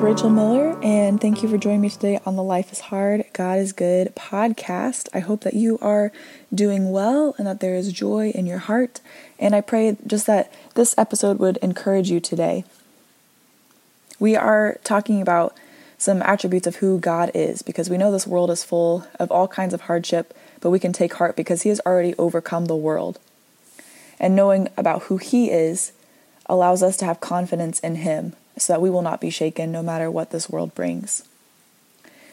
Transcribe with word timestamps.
Rachel 0.00 0.30
Miller, 0.30 0.78
and 0.80 1.20
thank 1.20 1.42
you 1.42 1.48
for 1.48 1.58
joining 1.58 1.80
me 1.80 1.90
today 1.90 2.20
on 2.24 2.36
the 2.36 2.42
Life 2.42 2.70
is 2.70 2.78
Hard, 2.78 3.24
God 3.32 3.58
is 3.58 3.72
Good 3.72 4.14
podcast. 4.14 5.08
I 5.12 5.18
hope 5.18 5.40
that 5.40 5.54
you 5.54 5.76
are 5.82 6.12
doing 6.54 6.92
well 6.92 7.34
and 7.36 7.48
that 7.48 7.58
there 7.58 7.74
is 7.74 7.92
joy 7.92 8.30
in 8.30 8.46
your 8.46 8.58
heart. 8.58 9.00
And 9.40 9.56
I 9.56 9.60
pray 9.60 9.96
just 10.06 10.26
that 10.26 10.52
this 10.74 10.94
episode 10.96 11.40
would 11.40 11.56
encourage 11.56 12.10
you 12.10 12.20
today. 12.20 12.64
We 14.20 14.36
are 14.36 14.78
talking 14.84 15.20
about 15.20 15.56
some 15.98 16.22
attributes 16.22 16.68
of 16.68 16.76
who 16.76 17.00
God 17.00 17.32
is 17.34 17.62
because 17.62 17.90
we 17.90 17.98
know 17.98 18.12
this 18.12 18.26
world 18.26 18.52
is 18.52 18.62
full 18.62 19.04
of 19.18 19.32
all 19.32 19.48
kinds 19.48 19.74
of 19.74 19.82
hardship, 19.82 20.32
but 20.60 20.70
we 20.70 20.78
can 20.78 20.92
take 20.92 21.14
heart 21.14 21.34
because 21.34 21.62
He 21.62 21.70
has 21.70 21.80
already 21.84 22.14
overcome 22.18 22.66
the 22.66 22.76
world. 22.76 23.18
And 24.20 24.36
knowing 24.36 24.68
about 24.76 25.02
who 25.04 25.16
He 25.16 25.50
is 25.50 25.92
allows 26.46 26.84
us 26.84 26.96
to 26.98 27.04
have 27.04 27.20
confidence 27.20 27.80
in 27.80 27.96
Him 27.96 28.36
so 28.58 28.72
that 28.72 28.80
we 28.80 28.90
will 28.90 29.02
not 29.02 29.20
be 29.20 29.30
shaken 29.30 29.72
no 29.72 29.82
matter 29.82 30.10
what 30.10 30.30
this 30.30 30.48
world 30.48 30.74
brings. 30.74 31.26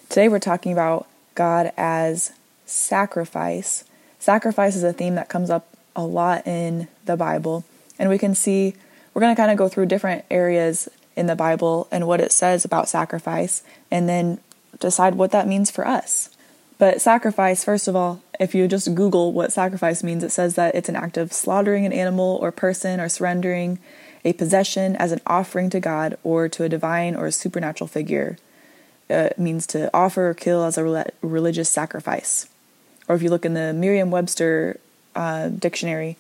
Today 0.10 0.28
we're 0.28 0.40
talking 0.40 0.72
about 0.72 1.08
God 1.34 1.72
as 1.78 2.32
sacrifice. 2.66 3.84
Sacrifice 4.20 4.76
is 4.76 4.84
a 4.84 4.94
theme 4.94 5.16
that 5.16 5.30
comes 5.30 5.50
up 5.50 5.68
a 5.96 6.04
lot 6.04 6.46
in 6.46 6.88
the 7.06 7.18
Bible, 7.18 7.64
and 7.98 8.10
we 8.10 8.18
can 8.18 8.36
see 8.36 8.76
we're 9.14 9.22
going 9.22 9.36
to 9.36 9.40
kind 9.40 9.52
of 9.52 9.58
go 9.58 9.70
through 9.70 9.86
different 9.86 10.26
areas 10.30 10.90
in 11.16 11.28
the 11.28 11.36
Bible 11.36 11.88
and 11.92 12.08
what 12.08 12.20
it 12.20 12.32
says 12.32 12.66
about 12.66 12.90
sacrifice, 12.90 13.64
and 13.90 14.10
then 14.10 14.40
decide 14.80 15.16
what 15.16 15.32
that 15.32 15.48
means 15.48 15.72
for 15.72 15.88
us. 15.88 16.30
But 16.78 17.02
sacrifice, 17.02 17.64
first 17.64 17.88
of 17.88 17.96
all, 17.96 18.22
if 18.38 18.54
you 18.54 18.68
just 18.68 18.94
Google 18.96 19.32
what 19.32 19.54
sacrifice 19.54 20.04
means, 20.04 20.24
it 20.24 20.32
says 20.32 20.56
that 20.56 20.76
it's 20.76 20.90
an 20.90 20.98
act 20.98 21.16
of 21.16 21.32
slaughtering 21.32 21.86
an 21.86 21.94
animal 21.94 22.38
or 22.42 22.52
person 22.52 23.00
or 23.00 23.08
surrendering 23.08 23.80
a 24.26 24.34
possession 24.34 24.96
as 24.98 25.12
an 25.12 25.22
offering 25.26 25.70
to 25.70 25.80
God 25.80 26.18
or 26.24 26.50
to 26.50 26.64
a 26.64 26.70
divine 26.70 27.16
or 27.16 27.28
a 27.28 27.32
supernatural 27.32 27.88
figure. 27.88 28.38
Uh, 29.08 29.30
means 29.38 29.68
to 29.68 29.88
offer 29.94 30.30
or 30.30 30.34
kill 30.34 30.64
as 30.64 30.80
a 30.80 31.06
religious 31.22 31.70
sacrifice. 31.70 32.50
Or 33.08 33.16
if 33.16 33.22
you 33.22 33.30
look 33.30 33.46
in 33.46 33.54
the 33.54 33.72
Merriam 33.72 34.10
Webster 34.10 34.80
uh, 35.16 35.50
dictionary, 35.50 36.18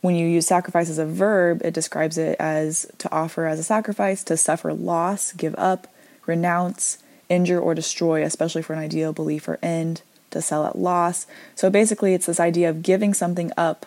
when 0.00 0.16
you 0.16 0.26
use 0.26 0.44
sacrifice 0.44 0.90
as 0.90 0.98
a 0.98 1.06
verb, 1.06 1.62
it 1.64 1.72
describes 1.72 2.18
it 2.18 2.34
as 2.40 2.90
to 2.98 3.12
offer 3.14 3.46
as 3.46 3.60
a 3.60 3.62
sacrifice, 3.62 4.24
to 4.24 4.36
suffer 4.36 4.74
loss, 4.74 5.32
give 5.32 5.54
up, 5.56 5.86
renounce, 6.26 6.98
injure, 7.28 7.60
or 7.60 7.72
destroy, 7.72 8.24
especially 8.24 8.62
for 8.62 8.72
an 8.72 8.80
ideal 8.80 9.12
belief 9.12 9.46
or 9.46 9.60
end, 9.62 10.02
to 10.32 10.42
sell 10.42 10.66
at 10.66 10.76
loss. 10.76 11.28
So 11.54 11.70
basically, 11.70 12.14
it's 12.14 12.26
this 12.26 12.40
idea 12.40 12.68
of 12.68 12.82
giving 12.82 13.14
something 13.14 13.52
up 13.56 13.86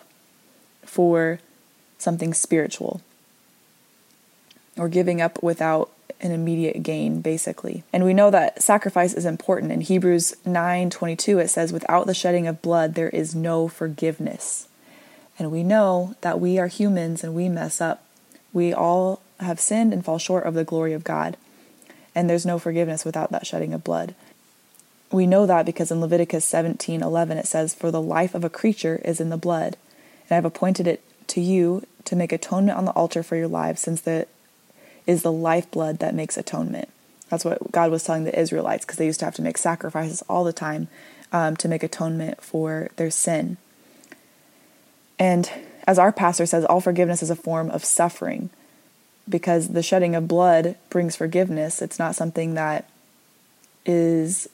for 0.86 1.38
something 1.98 2.32
spiritual 2.32 3.02
or 4.78 4.88
giving 4.88 5.20
up 5.20 5.42
without 5.42 5.90
an 6.20 6.32
immediate 6.32 6.82
gain 6.82 7.20
basically. 7.20 7.84
And 7.92 8.04
we 8.04 8.14
know 8.14 8.30
that 8.30 8.62
sacrifice 8.62 9.14
is 9.14 9.24
important. 9.24 9.72
In 9.72 9.80
Hebrews 9.80 10.34
9:22 10.44 11.38
it 11.38 11.48
says 11.48 11.72
without 11.72 12.06
the 12.06 12.14
shedding 12.14 12.46
of 12.46 12.62
blood 12.62 12.94
there 12.94 13.10
is 13.10 13.34
no 13.34 13.68
forgiveness. 13.68 14.68
And 15.38 15.52
we 15.52 15.62
know 15.62 16.16
that 16.22 16.40
we 16.40 16.58
are 16.58 16.66
humans 16.66 17.22
and 17.22 17.34
we 17.34 17.48
mess 17.48 17.80
up. 17.80 18.02
We 18.52 18.72
all 18.72 19.20
have 19.38 19.60
sinned 19.60 19.92
and 19.92 20.04
fall 20.04 20.18
short 20.18 20.44
of 20.44 20.54
the 20.54 20.64
glory 20.64 20.92
of 20.92 21.04
God. 21.04 21.36
And 22.14 22.28
there's 22.28 22.46
no 22.46 22.58
forgiveness 22.58 23.04
without 23.04 23.30
that 23.30 23.46
shedding 23.46 23.72
of 23.72 23.84
blood. 23.84 24.14
We 25.12 25.26
know 25.26 25.46
that 25.46 25.64
because 25.64 25.90
in 25.90 26.00
Leviticus 26.00 26.44
17:11 26.44 27.38
it 27.38 27.46
says 27.46 27.74
for 27.74 27.90
the 27.90 28.02
life 28.02 28.34
of 28.34 28.44
a 28.44 28.50
creature 28.50 29.00
is 29.04 29.20
in 29.20 29.30
the 29.30 29.36
blood. 29.36 29.76
And 30.28 30.36
I've 30.36 30.44
appointed 30.44 30.86
it 30.86 31.02
to 31.28 31.40
you 31.40 31.86
to 32.04 32.16
make 32.16 32.32
atonement 32.32 32.76
on 32.78 32.86
the 32.86 32.92
altar 32.92 33.22
for 33.22 33.36
your 33.36 33.48
lives 33.48 33.80
since 33.80 34.00
the 34.00 34.26
is 35.08 35.22
the 35.22 35.32
lifeblood 35.32 35.98
that 35.98 36.14
makes 36.14 36.36
atonement. 36.36 36.88
That's 37.30 37.44
what 37.44 37.72
God 37.72 37.90
was 37.90 38.04
telling 38.04 38.24
the 38.24 38.38
Israelites 38.38 38.84
because 38.84 38.98
they 38.98 39.06
used 39.06 39.20
to 39.20 39.24
have 39.24 39.34
to 39.36 39.42
make 39.42 39.58
sacrifices 39.58 40.22
all 40.28 40.44
the 40.44 40.52
time 40.52 40.88
um, 41.32 41.56
to 41.56 41.68
make 41.68 41.82
atonement 41.82 42.42
for 42.42 42.90
their 42.96 43.10
sin. 43.10 43.56
And 45.18 45.50
as 45.86 45.98
our 45.98 46.12
pastor 46.12 46.44
says, 46.44 46.64
all 46.66 46.80
forgiveness 46.80 47.22
is 47.22 47.30
a 47.30 47.36
form 47.36 47.70
of 47.70 47.84
suffering 47.84 48.50
because 49.26 49.68
the 49.68 49.82
shedding 49.82 50.14
of 50.14 50.28
blood 50.28 50.76
brings 50.90 51.16
forgiveness. 51.16 51.80
It's 51.80 51.98
not 51.98 52.14
something 52.14 52.54
that 52.54 52.88
is 53.86 54.48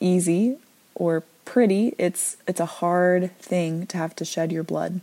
easy 0.00 0.58
or 0.96 1.22
pretty. 1.44 1.94
It's 1.96 2.36
it's 2.48 2.60
a 2.60 2.66
hard 2.66 3.36
thing 3.38 3.86
to 3.86 3.96
have 3.96 4.16
to 4.16 4.24
shed 4.24 4.50
your 4.50 4.64
blood. 4.64 5.00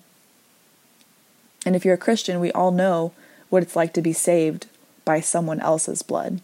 And 1.65 1.75
if 1.75 1.85
you're 1.85 1.95
a 1.95 1.97
Christian, 1.97 2.39
we 2.39 2.51
all 2.51 2.71
know 2.71 3.13
what 3.49 3.63
it's 3.63 3.75
like 3.75 3.93
to 3.93 4.01
be 4.01 4.13
saved 4.13 4.67
by 5.09 5.19
someone 5.19 5.59
else's 5.59 6.03
blood. 6.03 6.39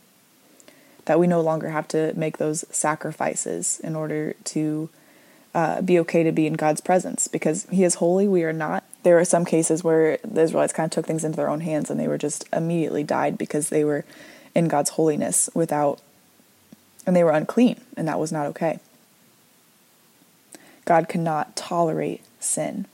That 1.06 1.20
we 1.20 1.28
no 1.28 1.40
longer 1.40 1.70
have 1.70 1.88
to 1.90 2.14
make 2.16 2.40
those 2.40 2.66
sacrifices 2.72 3.80
in 3.84 3.96
order 3.96 4.34
to 4.46 4.90
uh, 5.54 5.84
be 5.84 6.00
okay 6.00 6.24
to 6.24 6.32
be 6.32 6.48
in 6.48 6.54
God's 6.54 6.82
presence 6.82 7.28
because 7.28 7.68
He 7.70 7.84
is 7.84 8.02
holy, 8.02 8.28
we 8.28 8.44
are 8.44 8.52
not. 8.52 8.84
There 9.04 9.20
are 9.20 9.24
some 9.24 9.46
cases 9.46 9.84
where 9.84 10.18
the 10.24 10.42
Israelites 10.42 10.74
kind 10.74 10.88
of 10.88 10.92
took 10.92 11.06
things 11.06 11.24
into 11.24 11.36
their 11.36 11.48
own 11.48 11.62
hands 11.62 11.92
and 11.92 12.00
they 12.00 12.08
were 12.08 12.18
just 12.18 12.50
immediately 12.52 13.04
died 13.04 13.38
because 13.38 13.70
they 13.70 13.84
were 13.84 14.04
in 14.56 14.68
God's 14.68 14.90
holiness 14.90 15.48
without, 15.54 16.02
and 17.06 17.16
they 17.16 17.24
were 17.24 17.34
unclean, 17.34 17.80
and 17.96 18.08
that 18.08 18.20
was 18.20 18.32
not 18.32 18.48
okay. 18.48 18.80
God 20.86 21.08
cannot 21.08 21.56
tolerate 21.56 22.24
sin. 22.40 22.88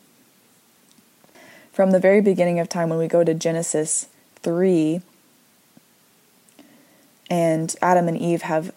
From 1.72 1.92
the 1.92 2.00
very 2.02 2.20
beginning 2.20 2.60
of 2.60 2.68
time, 2.68 2.90
when 2.90 3.00
we 3.00 3.08
go 3.08 3.24
to 3.24 3.34
Genesis 3.34 4.08
3, 4.42 5.02
and 7.32 7.74
Adam 7.82 8.10
and 8.10 8.18
Eve 8.18 8.42
have 8.42 8.74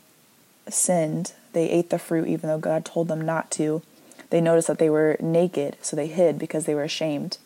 sinned. 0.68 1.32
They 1.52 1.68
ate 1.68 1.90
the 1.90 1.98
fruit 1.98 2.28
even 2.28 2.48
though 2.48 2.58
God 2.58 2.84
told 2.84 3.08
them 3.08 3.20
not 3.20 3.50
to. 3.52 3.82
They 4.30 4.40
noticed 4.40 4.68
that 4.68 4.78
they 4.78 4.88
were 4.88 5.16
naked, 5.20 5.76
so 5.82 5.96
they 5.96 6.06
hid 6.06 6.38
because 6.38 6.64
they 6.64 6.74
were 6.74 6.84
ashamed. 6.84 7.38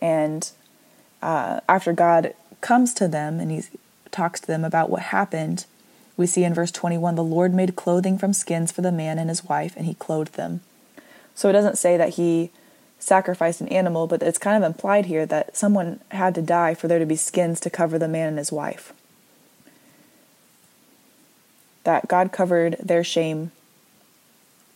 And 0.00 0.48
uh, 1.20 1.60
after 1.68 1.92
God 1.92 2.34
comes 2.60 2.94
to 2.94 3.08
them 3.08 3.40
and 3.40 3.50
he 3.50 3.64
talks 4.12 4.38
to 4.40 4.46
them 4.46 4.64
about 4.64 4.90
what 4.90 5.02
happened, 5.02 5.66
we 6.16 6.26
see 6.26 6.44
in 6.44 6.54
verse 6.54 6.70
21 6.70 7.16
the 7.16 7.24
Lord 7.24 7.52
made 7.52 7.74
clothing 7.74 8.16
from 8.16 8.32
skins 8.32 8.70
for 8.70 8.80
the 8.80 8.92
man 8.92 9.18
and 9.18 9.28
his 9.28 9.44
wife, 9.44 9.76
and 9.76 9.86
he 9.86 9.94
clothed 9.94 10.34
them. 10.34 10.60
So 11.34 11.48
it 11.48 11.52
doesn't 11.52 11.78
say 11.78 11.96
that 11.96 12.14
he 12.14 12.50
sacrificed 13.00 13.60
an 13.60 13.68
animal, 13.68 14.06
but 14.06 14.22
it's 14.22 14.38
kind 14.38 14.62
of 14.62 14.66
implied 14.66 15.06
here 15.06 15.26
that 15.26 15.56
someone 15.56 15.98
had 16.12 16.36
to 16.36 16.42
die 16.42 16.74
for 16.74 16.86
there 16.86 16.98
to 17.00 17.06
be 17.06 17.16
skins 17.16 17.58
to 17.60 17.70
cover 17.70 17.98
the 17.98 18.06
man 18.06 18.28
and 18.28 18.38
his 18.38 18.52
wife 18.52 18.92
that 21.88 22.06
God 22.06 22.32
covered 22.32 22.76
their 22.80 23.02
shame 23.02 23.50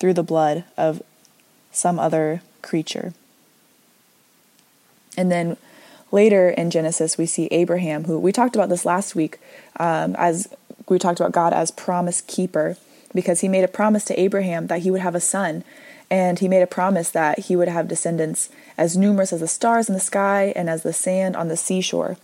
through 0.01 0.15
the 0.15 0.23
blood 0.23 0.65
of 0.79 1.03
some 1.71 1.99
other 1.99 2.41
creature. 2.63 3.13
And 5.15 5.31
then 5.31 5.59
later 6.11 6.49
in 6.49 6.71
Genesis, 6.71 7.19
we 7.19 7.27
see 7.27 7.49
Abraham, 7.51 8.05
who 8.05 8.19
we 8.19 8.33
talked 8.33 8.57
about 8.57 8.71
this 8.71 8.87
last 8.87 9.15
week, 9.15 9.39
um, 9.79 10.17
as 10.17 10.49
we 10.89 10.99
talked 10.99 11.21
about 11.21 11.33
God 11.33 11.53
as 11.53 11.71
promise 11.71 12.23
keeper, 12.23 12.79
because 13.13 13.43
he 13.43 13.49
made 13.49 13.63
a 13.63 13.69
promise 13.69 14.07
to 14.07 14.19
Abraham 14.19 14.69
that 14.69 14.81
he 14.81 14.91
would 14.91 15.03
have 15.03 15.15
a 15.15 15.21
son. 15.21 15.65
And 16.11 16.39
he 16.39 16.49
made 16.49 16.63
a 16.63 16.67
promise 16.67 17.11
that 17.11 17.41
he 17.41 17.57
would 17.57 17.69
have 17.69 17.89
descendants 17.89 18.49
as 18.79 18.97
numerous 18.97 19.35
as 19.35 19.41
the 19.41 19.49
stars 19.49 19.87
in 19.87 19.95
the 19.95 20.01
sky 20.01 20.55
and 20.57 20.71
as 20.71 20.83
the 20.83 20.95
sand 20.95 21.37
on 21.37 21.49
the 21.49 21.59
seashore. 21.59 22.17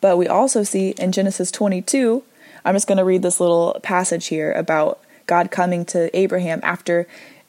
But 0.00 0.16
we 0.16 0.26
also 0.26 0.62
see 0.62 0.94
in 0.96 1.12
Genesis 1.12 1.50
22 1.50 2.24
I'm 2.64 2.74
just 2.74 2.86
going 2.86 2.98
to 2.98 3.04
read 3.04 3.22
this 3.22 3.40
little 3.40 3.78
passage 3.82 4.26
here 4.26 4.52
about 4.52 5.00
God 5.26 5.50
coming 5.50 5.84
to 5.86 6.14
Abraham 6.16 6.60
after 6.62 7.06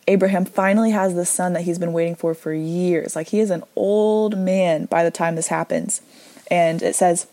Abraham 0.07 0.45
finally 0.45 0.91
has 0.91 1.15
the 1.15 1.25
son 1.25 1.53
that 1.53 1.61
he's 1.61 1.79
been 1.79 1.93
waiting 1.93 2.15
for 2.15 2.33
for 2.33 2.53
years. 2.53 3.15
Like 3.15 3.29
he 3.29 3.39
is 3.39 3.49
an 3.49 3.63
old 3.75 4.37
man 4.37 4.85
by 4.85 5.03
the 5.03 5.11
time 5.11 5.35
this 5.35 5.47
happens. 5.47 6.01
And 6.51 6.81
it 6.81 6.95
says, 6.95 7.27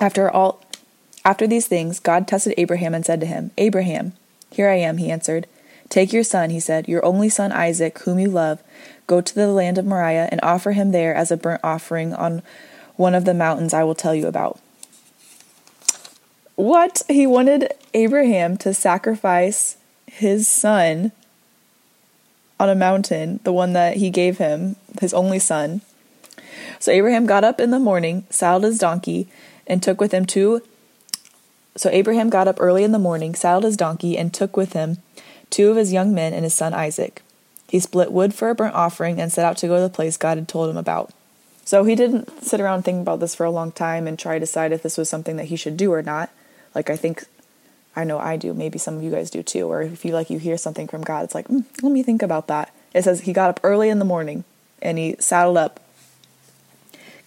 after 0.00 0.30
all 0.30 0.62
after 1.24 1.46
these 1.46 1.68
things, 1.68 2.00
God 2.00 2.26
tested 2.26 2.54
Abraham 2.56 2.94
and 2.94 3.06
said 3.06 3.20
to 3.20 3.26
him, 3.26 3.52
Abraham, 3.56 4.14
here 4.50 4.68
I 4.68 4.76
am, 4.76 4.96
he 4.96 5.10
answered. 5.10 5.46
Take 5.88 6.12
your 6.12 6.24
son, 6.24 6.50
he 6.50 6.58
said, 6.58 6.88
your 6.88 7.04
only 7.04 7.28
son 7.28 7.52
Isaac, 7.52 7.98
whom 8.00 8.18
you 8.18 8.28
love. 8.28 8.62
Go 9.06 9.20
to 9.20 9.34
the 9.34 9.48
land 9.48 9.78
of 9.78 9.84
Moriah 9.84 10.28
and 10.32 10.40
offer 10.42 10.72
him 10.72 10.90
there 10.90 11.14
as 11.14 11.30
a 11.30 11.36
burnt 11.36 11.60
offering 11.62 12.14
on 12.14 12.42
one 12.96 13.14
of 13.14 13.24
the 13.24 13.34
mountains 13.34 13.74
I 13.74 13.84
will 13.84 13.94
tell 13.94 14.14
you 14.14 14.26
about. 14.26 14.58
What? 16.62 17.02
He 17.08 17.26
wanted 17.26 17.74
Abraham 17.92 18.56
to 18.58 18.72
sacrifice 18.72 19.78
his 20.06 20.46
son 20.46 21.10
on 22.60 22.68
a 22.68 22.76
mountain, 22.76 23.40
the 23.42 23.52
one 23.52 23.72
that 23.72 23.96
he 23.96 24.10
gave 24.10 24.38
him, 24.38 24.76
his 25.00 25.12
only 25.12 25.40
son. 25.40 25.80
So 26.78 26.92
Abraham 26.92 27.26
got 27.26 27.42
up 27.42 27.58
in 27.58 27.72
the 27.72 27.80
morning, 27.80 28.26
saddled 28.30 28.62
his 28.62 28.78
donkey, 28.78 29.26
and 29.66 29.82
took 29.82 30.00
with 30.00 30.14
him 30.14 30.24
two. 30.24 30.62
So 31.74 31.90
Abraham 31.90 32.30
got 32.30 32.46
up 32.46 32.60
early 32.60 32.84
in 32.84 32.92
the 32.92 32.98
morning, 33.00 33.34
saddled 33.34 33.64
his 33.64 33.76
donkey, 33.76 34.16
and 34.16 34.32
took 34.32 34.56
with 34.56 34.72
him 34.72 34.98
two 35.50 35.68
of 35.68 35.76
his 35.76 35.92
young 35.92 36.14
men 36.14 36.32
and 36.32 36.44
his 36.44 36.54
son 36.54 36.74
Isaac. 36.74 37.22
He 37.70 37.80
split 37.80 38.12
wood 38.12 38.34
for 38.34 38.50
a 38.50 38.54
burnt 38.54 38.76
offering 38.76 39.20
and 39.20 39.32
set 39.32 39.44
out 39.44 39.56
to 39.56 39.66
go 39.66 39.74
to 39.74 39.82
the 39.82 39.88
place 39.88 40.16
God 40.16 40.38
had 40.38 40.46
told 40.46 40.70
him 40.70 40.76
about. 40.76 41.10
So 41.64 41.82
he 41.82 41.96
didn't 41.96 42.44
sit 42.44 42.60
around 42.60 42.84
thinking 42.84 43.02
about 43.02 43.18
this 43.18 43.34
for 43.34 43.42
a 43.42 43.50
long 43.50 43.72
time 43.72 44.06
and 44.06 44.16
try 44.16 44.34
to 44.34 44.40
decide 44.40 44.70
if 44.70 44.84
this 44.84 44.96
was 44.96 45.08
something 45.08 45.34
that 45.38 45.46
he 45.46 45.56
should 45.56 45.76
do 45.76 45.92
or 45.92 46.02
not 46.02 46.30
like 46.74 46.90
I 46.90 46.96
think 46.96 47.24
I 47.94 48.04
know 48.04 48.18
I 48.18 48.36
do. 48.36 48.54
Maybe 48.54 48.78
some 48.78 48.96
of 48.96 49.02
you 49.02 49.10
guys 49.10 49.30
do 49.30 49.42
too. 49.42 49.70
Or 49.70 49.82
if 49.82 50.04
you 50.04 50.12
like 50.12 50.30
you 50.30 50.38
hear 50.38 50.56
something 50.56 50.88
from 50.88 51.02
God, 51.02 51.24
it's 51.24 51.34
like, 51.34 51.48
mm, 51.48 51.64
let 51.82 51.92
me 51.92 52.02
think 52.02 52.22
about 52.22 52.48
that. 52.48 52.74
It 52.94 53.04
says 53.04 53.22
he 53.22 53.32
got 53.32 53.50
up 53.50 53.60
early 53.62 53.88
in 53.88 53.98
the 53.98 54.04
morning 54.04 54.44
and 54.80 54.98
he 54.98 55.16
saddled 55.18 55.56
up. 55.56 55.80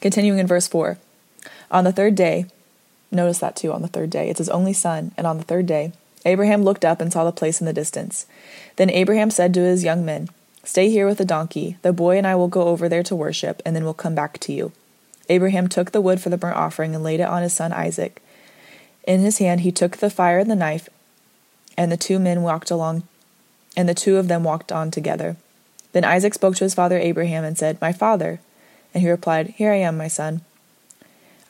Continuing 0.01 0.39
in 0.39 0.47
verse 0.47 0.67
4. 0.67 0.97
On 1.71 1.83
the 1.83 1.91
third 1.91 2.15
day, 2.15 2.45
notice 3.11 3.39
that 3.39 3.55
too, 3.55 3.71
on 3.71 3.81
the 3.81 3.87
third 3.87 4.09
day, 4.09 4.29
it's 4.29 4.37
his 4.37 4.49
only 4.49 4.73
son, 4.73 5.11
and 5.17 5.25
on 5.25 5.37
the 5.37 5.43
third 5.43 5.65
day, 5.65 5.93
Abraham 6.25 6.63
looked 6.63 6.85
up 6.85 7.01
and 7.01 7.11
saw 7.11 7.23
the 7.23 7.31
place 7.31 7.59
in 7.59 7.65
the 7.65 7.73
distance. 7.73 8.25
Then 8.75 8.89
Abraham 8.89 9.31
said 9.31 9.53
to 9.53 9.61
his 9.61 9.83
young 9.83 10.05
men, 10.05 10.29
Stay 10.63 10.89
here 10.89 11.07
with 11.07 11.19
the 11.19 11.25
donkey. 11.25 11.77
The 11.83 11.93
boy 11.93 12.17
and 12.17 12.25
I 12.25 12.35
will 12.35 12.47
go 12.47 12.63
over 12.63 12.89
there 12.89 13.03
to 13.03 13.15
worship, 13.15 13.61
and 13.65 13.75
then 13.75 13.83
we'll 13.83 13.93
come 13.93 14.15
back 14.15 14.39
to 14.39 14.53
you. 14.53 14.71
Abraham 15.29 15.67
took 15.67 15.91
the 15.91 16.01
wood 16.01 16.19
for 16.19 16.29
the 16.29 16.37
burnt 16.37 16.57
offering 16.57 16.95
and 16.95 17.03
laid 17.03 17.19
it 17.19 17.27
on 17.27 17.43
his 17.43 17.53
son 17.53 17.71
Isaac. 17.71 18.21
In 19.05 19.21
his 19.21 19.37
hand 19.37 19.61
he 19.61 19.71
took 19.71 19.97
the 19.97 20.09
fire 20.09 20.39
and 20.39 20.49
the 20.49 20.55
knife, 20.55 20.89
and 21.77 21.91
the 21.91 21.97
two 21.97 22.19
men 22.19 22.41
walked 22.41 22.71
along, 22.71 23.03
and 23.77 23.87
the 23.87 23.93
two 23.93 24.17
of 24.17 24.27
them 24.27 24.43
walked 24.43 24.71
on 24.71 24.91
together. 24.91 25.37
Then 25.91 26.03
Isaac 26.03 26.33
spoke 26.33 26.55
to 26.57 26.65
his 26.65 26.73
father 26.73 26.97
Abraham 26.97 27.43
and 27.43 27.57
said, 27.57 27.79
My 27.79 27.93
father. 27.93 28.39
And 28.93 29.01
he 29.01 29.09
replied, 29.09 29.49
Here 29.57 29.71
I 29.71 29.77
am, 29.77 29.97
my 29.97 30.07
son. 30.07 30.41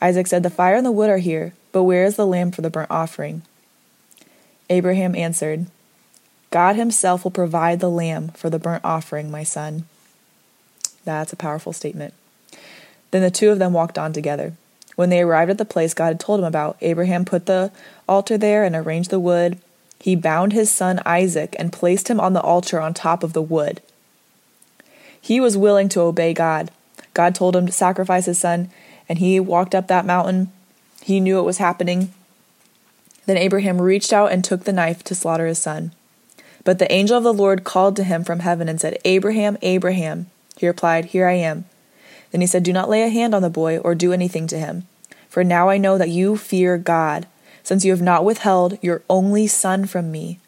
Isaac 0.02 0.28
said, 0.28 0.44
The 0.44 0.50
fire 0.50 0.75
and 0.75 0.86
the 0.86 0.92
wood 0.92 1.10
are 1.10 1.18
here, 1.18 1.54
but 1.72 1.84
where 1.84 2.06
is 2.06 2.16
the 2.16 2.28
lamb 2.28 2.52
for 2.52 2.62
the 2.62 2.69
burnt 2.69 2.92
offering? 2.92 3.44
Abraham 4.69 5.16
answered, 5.16 5.68
God 6.52 6.75
himself 6.75 7.24
will 7.24 7.31
provide 7.31 7.80
the 7.80 7.90
lamb 7.90 8.30
for 8.30 8.50
the 8.50 8.60
burnt 8.60 8.84
offering, 8.84 9.31
my 9.31 9.44
son. 9.44 9.86
That's 11.06 11.34
a 11.34 11.38
powerful 11.38 11.74
statement. 11.74 12.13
Then 13.12 13.22
the 13.22 13.31
two 13.31 13.50
of 13.50 13.60
them 13.60 13.74
walked 13.74 13.98
on 13.98 14.13
together. 14.13 14.54
When 14.95 15.09
they 15.09 15.21
arrived 15.21 15.51
at 15.51 15.57
the 15.57 15.65
place 15.65 15.94
God 15.94 16.07
had 16.07 16.19
told 16.19 16.39
him 16.39 16.45
about, 16.45 16.77
Abraham 16.81 17.25
put 17.25 17.45
the 17.45 17.71
altar 18.07 18.38
there 18.38 18.63
and 18.63 18.75
arranged 18.75 19.09
the 19.09 19.19
wood. 19.19 19.59
He 20.00 20.15
bound 20.15 20.53
his 20.53 20.71
son 20.71 21.01
Isaac 21.06 21.56
and 21.59 21.74
placed 21.74 22.09
him 22.09 22.19
on 22.19 22.33
the 22.33 22.42
altar 22.42 22.80
on 22.80 22.94
top 22.94 23.24
of 23.24 23.33
the 23.33 23.42
wood. 23.42 23.81
He 25.19 25.39
was 25.39 25.57
willing 25.57 25.89
to 25.89 26.01
obey 26.01 26.33
God. 26.33 26.71
God 27.13 27.33
told 27.33 27.56
him 27.56 27.65
to 27.65 27.71
sacrifice 27.71 28.25
his 28.25 28.39
son, 28.39 28.69
and 29.09 29.19
he 29.19 29.39
walked 29.39 29.74
up 29.74 29.88
that 29.88 30.06
mountain. 30.06 30.51
He 31.01 31.19
knew 31.19 31.39
it 31.39 31.44
was 31.44 31.57
happening. 31.57 32.13
Then 33.25 33.38
Abraham 33.38 33.81
reached 33.81 34.13
out 34.13 34.31
and 34.31 34.44
took 34.44 34.63
the 34.63 34.74
knife 34.74 35.03
to 35.06 35.15
slaughter 35.15 35.47
his 35.47 35.59
son. 35.59 35.92
But 36.63 36.80
the 36.80 36.92
angel 36.92 37.18
of 37.18 37.24
the 37.24 37.33
Lord 37.33 37.63
called 37.63 37.95
to 37.95 38.03
him 38.03 38.24
from 38.24 38.39
heaven 38.39 38.69
and 38.69 38.80
said, 38.80 39.00
Abraham, 39.06 39.57
Abraham. 39.62 40.27
He 40.57 40.68
replied, 40.68 41.06
Here 41.06 41.27
I 41.27 41.33
am. 41.33 41.65
Then 42.35 42.41
he 42.41 42.47
said, 42.47 42.63
Do 42.63 42.73
not 42.73 42.89
lay 42.89 43.01
a 43.03 43.07
hand 43.07 43.33
on 43.33 43.41
the 43.41 43.49
boy 43.49 43.77
or 43.77 43.95
do 43.95 44.11
anything 44.11 44.45
to 44.47 44.59
him. 44.59 44.85
For 45.29 45.41
now 45.41 45.69
I 45.69 45.77
know 45.77 45.97
that 45.97 46.09
you 46.09 46.35
fear 46.35 46.77
God, 46.77 47.27
since 47.63 47.85
you 47.85 47.91
have 47.91 48.01
not 48.01 48.25
withheld 48.25 48.77
your 48.81 49.03
only 49.09 49.47
son 49.47 49.85
from 49.85 50.11
me. 50.11 50.41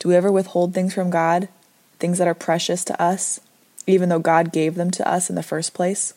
Do 0.00 0.08
we 0.08 0.16
ever 0.16 0.32
withhold 0.32 0.74
things 0.74 0.92
from 0.92 1.08
God, 1.08 1.48
things 2.00 2.18
that 2.18 2.26
are 2.26 2.34
precious 2.34 2.82
to 2.86 3.00
us, 3.00 3.38
even 3.86 4.08
though 4.08 4.18
God 4.18 4.52
gave 4.52 4.74
them 4.74 4.90
to 4.90 5.08
us 5.08 5.30
in 5.30 5.36
the 5.36 5.42
first 5.44 5.72
place? 5.72 6.14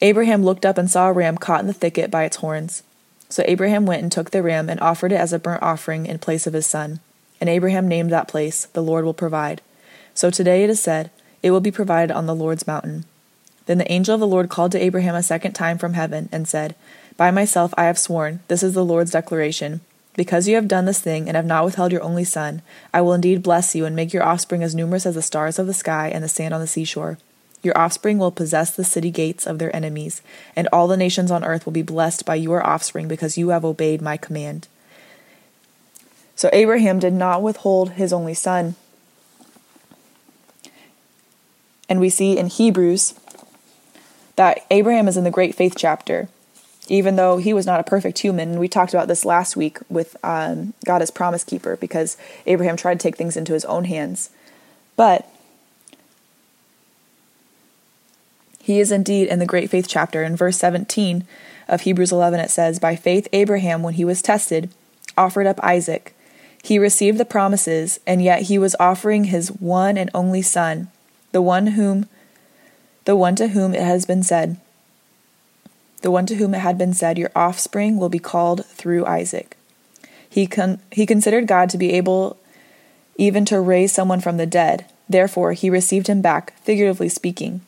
Abraham 0.00 0.42
looked 0.42 0.66
up 0.66 0.76
and 0.76 0.90
saw 0.90 1.06
a 1.06 1.12
ram 1.12 1.38
caught 1.38 1.60
in 1.60 1.68
the 1.68 1.72
thicket 1.72 2.10
by 2.10 2.24
its 2.24 2.38
horns. 2.38 2.82
So 3.28 3.44
Abraham 3.46 3.86
went 3.86 4.02
and 4.02 4.10
took 4.10 4.32
the 4.32 4.42
ram 4.42 4.68
and 4.68 4.80
offered 4.80 5.12
it 5.12 5.20
as 5.20 5.32
a 5.32 5.38
burnt 5.38 5.62
offering 5.62 6.06
in 6.06 6.18
place 6.18 6.48
of 6.48 6.54
his 6.54 6.66
son. 6.66 6.98
And 7.40 7.48
Abraham 7.48 7.86
named 7.86 8.10
that 8.10 8.26
place, 8.26 8.64
The 8.64 8.82
Lord 8.82 9.04
will 9.04 9.14
provide. 9.14 9.62
So 10.12 10.28
today 10.28 10.64
it 10.64 10.70
is 10.70 10.80
said, 10.80 11.12
It 11.46 11.52
will 11.52 11.60
be 11.60 11.70
provided 11.70 12.12
on 12.12 12.26
the 12.26 12.34
Lord's 12.34 12.66
mountain. 12.66 13.04
Then 13.66 13.78
the 13.78 13.92
angel 13.92 14.14
of 14.14 14.20
the 14.20 14.26
Lord 14.26 14.48
called 14.48 14.72
to 14.72 14.82
Abraham 14.82 15.14
a 15.14 15.22
second 15.22 15.52
time 15.52 15.78
from 15.78 15.92
heaven, 15.92 16.28
and 16.32 16.48
said, 16.48 16.74
By 17.16 17.30
myself 17.30 17.72
I 17.76 17.84
have 17.84 18.00
sworn, 18.00 18.40
this 18.48 18.64
is 18.64 18.74
the 18.74 18.84
Lord's 18.84 19.12
declaration. 19.12 19.80
Because 20.16 20.48
you 20.48 20.56
have 20.56 20.66
done 20.66 20.86
this 20.86 20.98
thing, 20.98 21.28
and 21.28 21.36
have 21.36 21.46
not 21.46 21.64
withheld 21.64 21.92
your 21.92 22.02
only 22.02 22.24
son, 22.24 22.62
I 22.92 23.00
will 23.00 23.12
indeed 23.12 23.44
bless 23.44 23.76
you, 23.76 23.84
and 23.84 23.94
make 23.94 24.12
your 24.12 24.24
offspring 24.24 24.64
as 24.64 24.74
numerous 24.74 25.06
as 25.06 25.14
the 25.14 25.22
stars 25.22 25.60
of 25.60 25.68
the 25.68 25.72
sky 25.72 26.10
and 26.12 26.24
the 26.24 26.28
sand 26.28 26.52
on 26.52 26.60
the 26.60 26.66
seashore. 26.66 27.16
Your 27.62 27.78
offspring 27.78 28.18
will 28.18 28.32
possess 28.32 28.72
the 28.72 28.82
city 28.82 29.12
gates 29.12 29.46
of 29.46 29.60
their 29.60 29.74
enemies, 29.76 30.22
and 30.56 30.68
all 30.72 30.88
the 30.88 30.96
nations 30.96 31.30
on 31.30 31.44
earth 31.44 31.64
will 31.64 31.72
be 31.72 31.82
blessed 31.82 32.26
by 32.26 32.34
your 32.34 32.66
offspring, 32.66 33.06
because 33.06 33.38
you 33.38 33.50
have 33.50 33.64
obeyed 33.64 34.02
my 34.02 34.16
command. 34.16 34.66
So 36.34 36.50
Abraham 36.52 36.98
did 36.98 37.12
not 37.12 37.40
withhold 37.40 37.90
his 37.90 38.12
only 38.12 38.34
son. 38.34 38.74
And 41.88 42.00
we 42.00 42.08
see 42.08 42.36
in 42.36 42.48
Hebrews 42.48 43.14
that 44.36 44.66
Abraham 44.70 45.08
is 45.08 45.16
in 45.16 45.24
the 45.24 45.30
great 45.30 45.54
faith 45.54 45.74
chapter, 45.76 46.28
even 46.88 47.16
though 47.16 47.38
he 47.38 47.52
was 47.52 47.66
not 47.66 47.80
a 47.80 47.84
perfect 47.84 48.18
human. 48.18 48.50
And 48.50 48.60
we 48.60 48.68
talked 48.68 48.92
about 48.92 49.08
this 49.08 49.24
last 49.24 49.56
week 49.56 49.78
with 49.88 50.16
um, 50.24 50.74
God 50.84 51.02
as 51.02 51.10
promise 51.10 51.44
keeper 51.44 51.76
because 51.76 52.16
Abraham 52.46 52.76
tried 52.76 53.00
to 53.00 53.02
take 53.02 53.16
things 53.16 53.36
into 53.36 53.52
his 53.52 53.64
own 53.64 53.84
hands. 53.84 54.30
But 54.96 55.28
he 58.60 58.80
is 58.80 58.90
indeed 58.90 59.28
in 59.28 59.38
the 59.38 59.46
great 59.46 59.70
faith 59.70 59.86
chapter. 59.88 60.24
In 60.24 60.34
verse 60.34 60.58
17 60.58 61.24
of 61.68 61.82
Hebrews 61.82 62.12
11, 62.12 62.40
it 62.40 62.50
says, 62.50 62.80
By 62.80 62.96
faith, 62.96 63.28
Abraham, 63.32 63.82
when 63.82 63.94
he 63.94 64.04
was 64.04 64.20
tested, 64.20 64.70
offered 65.16 65.46
up 65.46 65.62
Isaac. 65.62 66.14
He 66.62 66.78
received 66.78 67.18
the 67.18 67.24
promises, 67.24 68.00
and 68.08 68.22
yet 68.22 68.42
he 68.42 68.58
was 68.58 68.74
offering 68.80 69.24
his 69.24 69.52
one 69.52 69.96
and 69.96 70.10
only 70.12 70.42
son, 70.42 70.88
the 71.36 71.42
one 71.42 71.66
whom 71.66 72.08
the 73.04 73.14
one 73.14 73.36
to 73.36 73.48
whom 73.48 73.74
it 73.74 73.82
has 73.82 74.06
been 74.06 74.22
said, 74.22 74.56
the 76.00 76.10
one 76.10 76.24
to 76.24 76.36
whom 76.36 76.54
it 76.54 76.60
had 76.60 76.78
been 76.78 76.94
said, 76.94 77.18
Your 77.18 77.30
offspring 77.36 77.98
will 77.98 78.08
be 78.08 78.18
called 78.18 78.64
through 78.64 79.04
Isaac. 79.04 79.54
He, 80.30 80.46
con- 80.46 80.80
he 80.90 81.04
considered 81.04 81.46
God 81.46 81.68
to 81.68 81.76
be 81.76 81.92
able 81.92 82.38
even 83.18 83.44
to 83.44 83.60
raise 83.60 83.92
someone 83.92 84.20
from 84.20 84.38
the 84.38 84.46
dead. 84.46 84.86
Therefore, 85.10 85.52
he 85.52 85.68
received 85.68 86.06
him 86.06 86.22
back, 86.22 86.58
figuratively 86.62 87.10
speaking. 87.10 87.60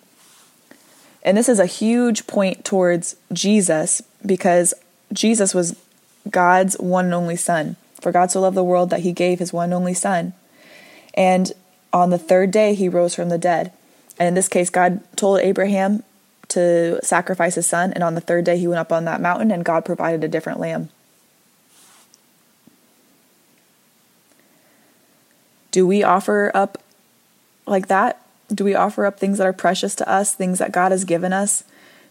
And 1.23 1.37
this 1.37 1.51
is 1.51 1.59
a 1.59 1.67
huge 1.67 2.27
point 2.27 2.65
towards 2.65 3.17
Jesus 3.35 4.01
because 4.25 4.73
Jesus 5.13 5.53
was 5.53 5.77
God's 6.31 6.75
one 6.79 7.05
and 7.05 7.15
only 7.15 7.37
Son. 7.37 7.77
For 8.01 8.13
God 8.13 8.31
so 8.31 8.41
loved 8.41 8.57
the 8.57 8.65
world 8.65 8.89
that 8.89 9.01
he 9.01 9.13
gave 9.13 9.41
his 9.41 9.53
one 9.53 9.65
and 9.65 9.75
only 9.75 9.93
Son. 9.93 10.33
And 11.13 11.53
on 11.93 12.11
the 12.11 12.19
third 12.19 12.51
day, 12.51 12.75
he 12.75 12.89
rose 12.89 13.15
from 13.15 13.29
the 13.29 13.39
dead. 13.39 13.73
And 14.19 14.29
in 14.29 14.35
this 14.35 14.49
case, 14.49 14.71
God 14.71 15.01
told 15.17 15.41
Abraham 15.41 16.03
to 16.49 16.99
sacrifice 17.03 17.55
his 17.55 17.67
son. 17.67 17.93
And 17.93 18.03
on 18.03 18.15
the 18.15 18.21
third 18.21 18.45
day, 18.45 18.59
he 18.59 18.67
went 18.67 18.81
up 18.81 18.93
on 18.93 19.05
that 19.05 19.21
mountain 19.21 19.51
and 19.51 19.65
God 19.65 19.85
provided 19.85 20.25
a 20.25 20.29
different 20.29 20.61
lamb. 20.61 20.91
Do 25.71 25.87
we 25.87 26.03
offer 26.03 26.51
up 26.55 26.83
like 27.67 27.89
that? 27.89 28.21
Do 28.53 28.65
we 28.65 28.75
offer 28.75 29.05
up 29.05 29.21
things 29.21 29.39
that 29.39 29.47
are 29.47 29.53
precious 29.53 29.95
to 29.97 30.09
us, 30.09 30.35
things 30.35 30.59
that 30.59 30.73
God 30.73 30.91
has 30.91 31.05
given 31.05 31.33
us? 31.33 31.65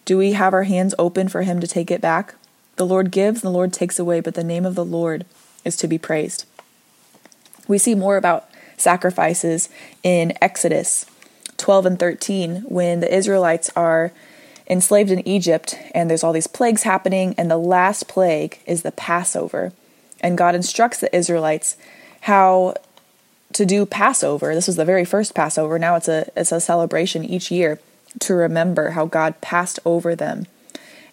Do 0.06 0.18
we 0.18 0.34
have 0.34 0.54
our 0.54 0.64
hands 0.64 0.94
open 1.00 1.28
for 1.28 1.42
Him 1.42 1.60
to 1.60 1.68
take 1.68 1.90
it 1.90 2.00
back? 2.00 2.36
The 2.76 2.86
Lord 2.86 3.10
gives, 3.12 3.42
the 3.42 3.50
Lord 3.50 3.74
takes 3.74 3.98
away, 3.98 4.20
but 4.20 4.36
the 4.36 4.44
name 4.44 4.66
of 4.66 4.76
the 4.76 4.86
Lord 4.86 5.26
is 5.66 5.76
to 5.78 5.88
be 5.88 5.98
praised. 5.98 6.46
We 7.68 7.80
see 7.80 7.96
more 7.96 8.18
about 8.18 8.48
sacrifices 8.78 9.70
in 10.04 10.34
Exodus 10.42 11.06
12 11.58 11.86
and 11.86 12.00
13 12.00 12.64
when 12.68 13.00
the 13.00 13.14
Israelites 13.14 13.70
are 13.76 14.12
enslaved 14.70 15.12
in 15.12 15.28
Egypt 15.28 15.78
and 15.94 16.10
there's 16.10 16.24
all 16.24 16.34
these 16.34 16.48
plagues 16.48 16.84
happening, 16.84 17.34
and 17.38 17.50
the 17.50 17.58
last 17.58 18.08
plague 18.08 18.60
is 18.66 18.84
the 18.84 18.92
Passover. 18.92 19.74
And 20.20 20.38
God 20.38 20.56
instructs 20.56 21.00
the 21.00 21.16
Israelites 21.16 21.78
how 22.22 22.76
to 23.54 23.66
do 23.66 23.86
Passover. 23.86 24.54
This 24.54 24.68
was 24.68 24.76
the 24.76 24.86
very 24.86 25.06
first 25.06 25.34
Passover. 25.34 25.80
Now 25.80 25.96
it's 25.96 26.08
a 26.08 26.30
it's 26.36 26.52
a 26.52 26.60
celebration 26.60 27.24
each 27.24 27.52
year 27.52 27.80
to 28.20 28.34
remember 28.34 28.92
how 28.92 29.06
God 29.06 29.40
passed 29.42 29.80
over 29.86 30.16
them. 30.16 30.48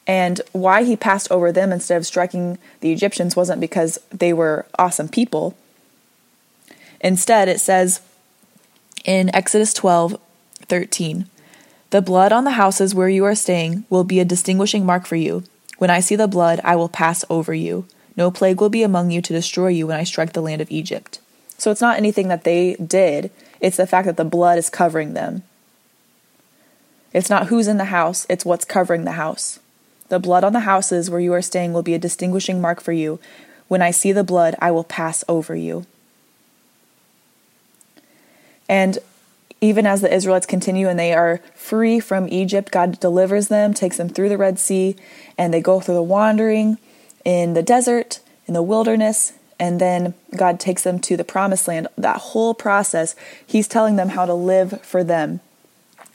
And 0.06 0.40
why 0.52 0.84
he 0.84 0.96
passed 0.96 1.30
over 1.30 1.50
them 1.50 1.72
instead 1.72 1.96
of 1.96 2.06
striking 2.06 2.58
the 2.80 2.92
Egyptians 2.92 3.36
wasn't 3.36 3.60
because 3.60 3.98
they 4.10 4.32
were 4.32 4.66
awesome 4.78 5.08
people. 5.08 5.56
Instead, 7.04 7.48
it 7.48 7.60
says 7.60 8.00
in 9.04 9.32
Exodus 9.34 9.74
12 9.74 10.18
13, 10.62 11.26
The 11.90 12.00
blood 12.00 12.32
on 12.32 12.44
the 12.44 12.52
houses 12.52 12.94
where 12.94 13.10
you 13.10 13.26
are 13.26 13.34
staying 13.34 13.84
will 13.90 14.04
be 14.04 14.20
a 14.20 14.24
distinguishing 14.24 14.86
mark 14.86 15.06
for 15.06 15.16
you. 15.16 15.44
When 15.76 15.90
I 15.90 16.00
see 16.00 16.16
the 16.16 16.26
blood, 16.26 16.62
I 16.64 16.76
will 16.76 16.88
pass 16.88 17.22
over 17.28 17.52
you. 17.52 17.86
No 18.16 18.30
plague 18.30 18.58
will 18.58 18.70
be 18.70 18.82
among 18.82 19.10
you 19.10 19.20
to 19.20 19.32
destroy 19.34 19.68
you 19.68 19.86
when 19.86 19.98
I 19.98 20.04
strike 20.04 20.32
the 20.32 20.40
land 20.40 20.62
of 20.62 20.70
Egypt. 20.70 21.20
So 21.58 21.70
it's 21.70 21.82
not 21.82 21.98
anything 21.98 22.28
that 22.28 22.44
they 22.44 22.74
did, 22.76 23.30
it's 23.60 23.76
the 23.76 23.86
fact 23.86 24.06
that 24.06 24.16
the 24.16 24.24
blood 24.24 24.56
is 24.56 24.70
covering 24.70 25.12
them. 25.12 25.42
It's 27.12 27.30
not 27.30 27.48
who's 27.48 27.68
in 27.68 27.76
the 27.76 27.86
house, 27.86 28.26
it's 28.30 28.46
what's 28.46 28.64
covering 28.64 29.04
the 29.04 29.12
house. 29.12 29.58
The 30.08 30.18
blood 30.18 30.42
on 30.42 30.54
the 30.54 30.60
houses 30.60 31.10
where 31.10 31.20
you 31.20 31.34
are 31.34 31.42
staying 31.42 31.74
will 31.74 31.82
be 31.82 31.94
a 31.94 31.98
distinguishing 31.98 32.62
mark 32.62 32.80
for 32.80 32.92
you. 32.92 33.20
When 33.68 33.82
I 33.82 33.90
see 33.90 34.12
the 34.12 34.24
blood, 34.24 34.56
I 34.58 34.70
will 34.70 34.84
pass 34.84 35.22
over 35.28 35.54
you. 35.54 35.84
And 38.68 38.98
even 39.60 39.86
as 39.86 40.00
the 40.00 40.12
Israelites 40.14 40.46
continue 40.46 40.88
and 40.88 40.98
they 40.98 41.12
are 41.12 41.40
free 41.54 42.00
from 42.00 42.28
Egypt, 42.28 42.70
God 42.70 43.00
delivers 43.00 43.48
them, 43.48 43.72
takes 43.72 43.96
them 43.96 44.08
through 44.08 44.28
the 44.28 44.38
Red 44.38 44.58
Sea, 44.58 44.96
and 45.38 45.52
they 45.52 45.60
go 45.60 45.80
through 45.80 45.94
the 45.94 46.02
wandering 46.02 46.78
in 47.24 47.54
the 47.54 47.62
desert 47.62 48.20
in 48.46 48.54
the 48.54 48.62
wilderness, 48.62 49.32
and 49.58 49.80
then 49.80 50.14
God 50.36 50.60
takes 50.60 50.82
them 50.82 50.98
to 51.00 51.16
the 51.16 51.24
promised 51.24 51.68
land. 51.68 51.88
That 51.96 52.18
whole 52.18 52.54
process, 52.54 53.14
He's 53.46 53.68
telling 53.68 53.96
them 53.96 54.10
how 54.10 54.26
to 54.26 54.34
live 54.34 54.82
for 54.82 55.02
them. 55.02 55.40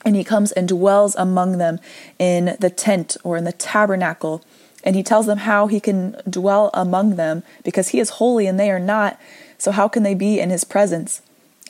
And 0.04 0.14
He 0.14 0.24
comes 0.24 0.52
and 0.52 0.68
dwells 0.68 1.16
among 1.16 1.58
them 1.58 1.80
in 2.18 2.56
the 2.60 2.70
tent 2.70 3.16
or 3.24 3.36
in 3.36 3.44
the 3.44 3.52
tabernacle. 3.52 4.44
And 4.84 4.94
He 4.94 5.02
tells 5.02 5.26
them 5.26 5.38
how 5.38 5.66
He 5.66 5.80
can 5.80 6.20
dwell 6.28 6.70
among 6.72 7.16
them 7.16 7.42
because 7.64 7.88
He 7.88 8.00
is 8.00 8.10
holy 8.10 8.46
and 8.46 8.60
they 8.60 8.70
are 8.70 8.78
not. 8.78 9.18
So, 9.58 9.72
how 9.72 9.88
can 9.88 10.02
they 10.02 10.14
be 10.14 10.38
in 10.38 10.50
His 10.50 10.64
presence? 10.64 11.22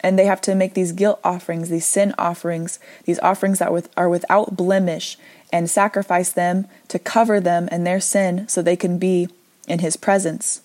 And 0.02 0.18
they 0.18 0.24
have 0.24 0.40
to 0.42 0.54
make 0.54 0.74
these 0.74 0.92
guilt 0.92 1.20
offerings, 1.22 1.68
these 1.68 1.86
sin 1.86 2.14
offerings, 2.16 2.78
these 3.04 3.18
offerings 3.20 3.58
that 3.58 3.88
are 3.96 4.08
without 4.08 4.56
blemish, 4.56 5.18
and 5.52 5.68
sacrifice 5.68 6.32
them 6.32 6.66
to 6.88 6.98
cover 6.98 7.40
them 7.40 7.68
and 7.70 7.86
their 7.86 8.00
sin 8.00 8.48
so 8.48 8.62
they 8.62 8.76
can 8.76 8.98
be 8.98 9.28
in 9.68 9.80
His 9.80 9.96
presence 9.96 10.62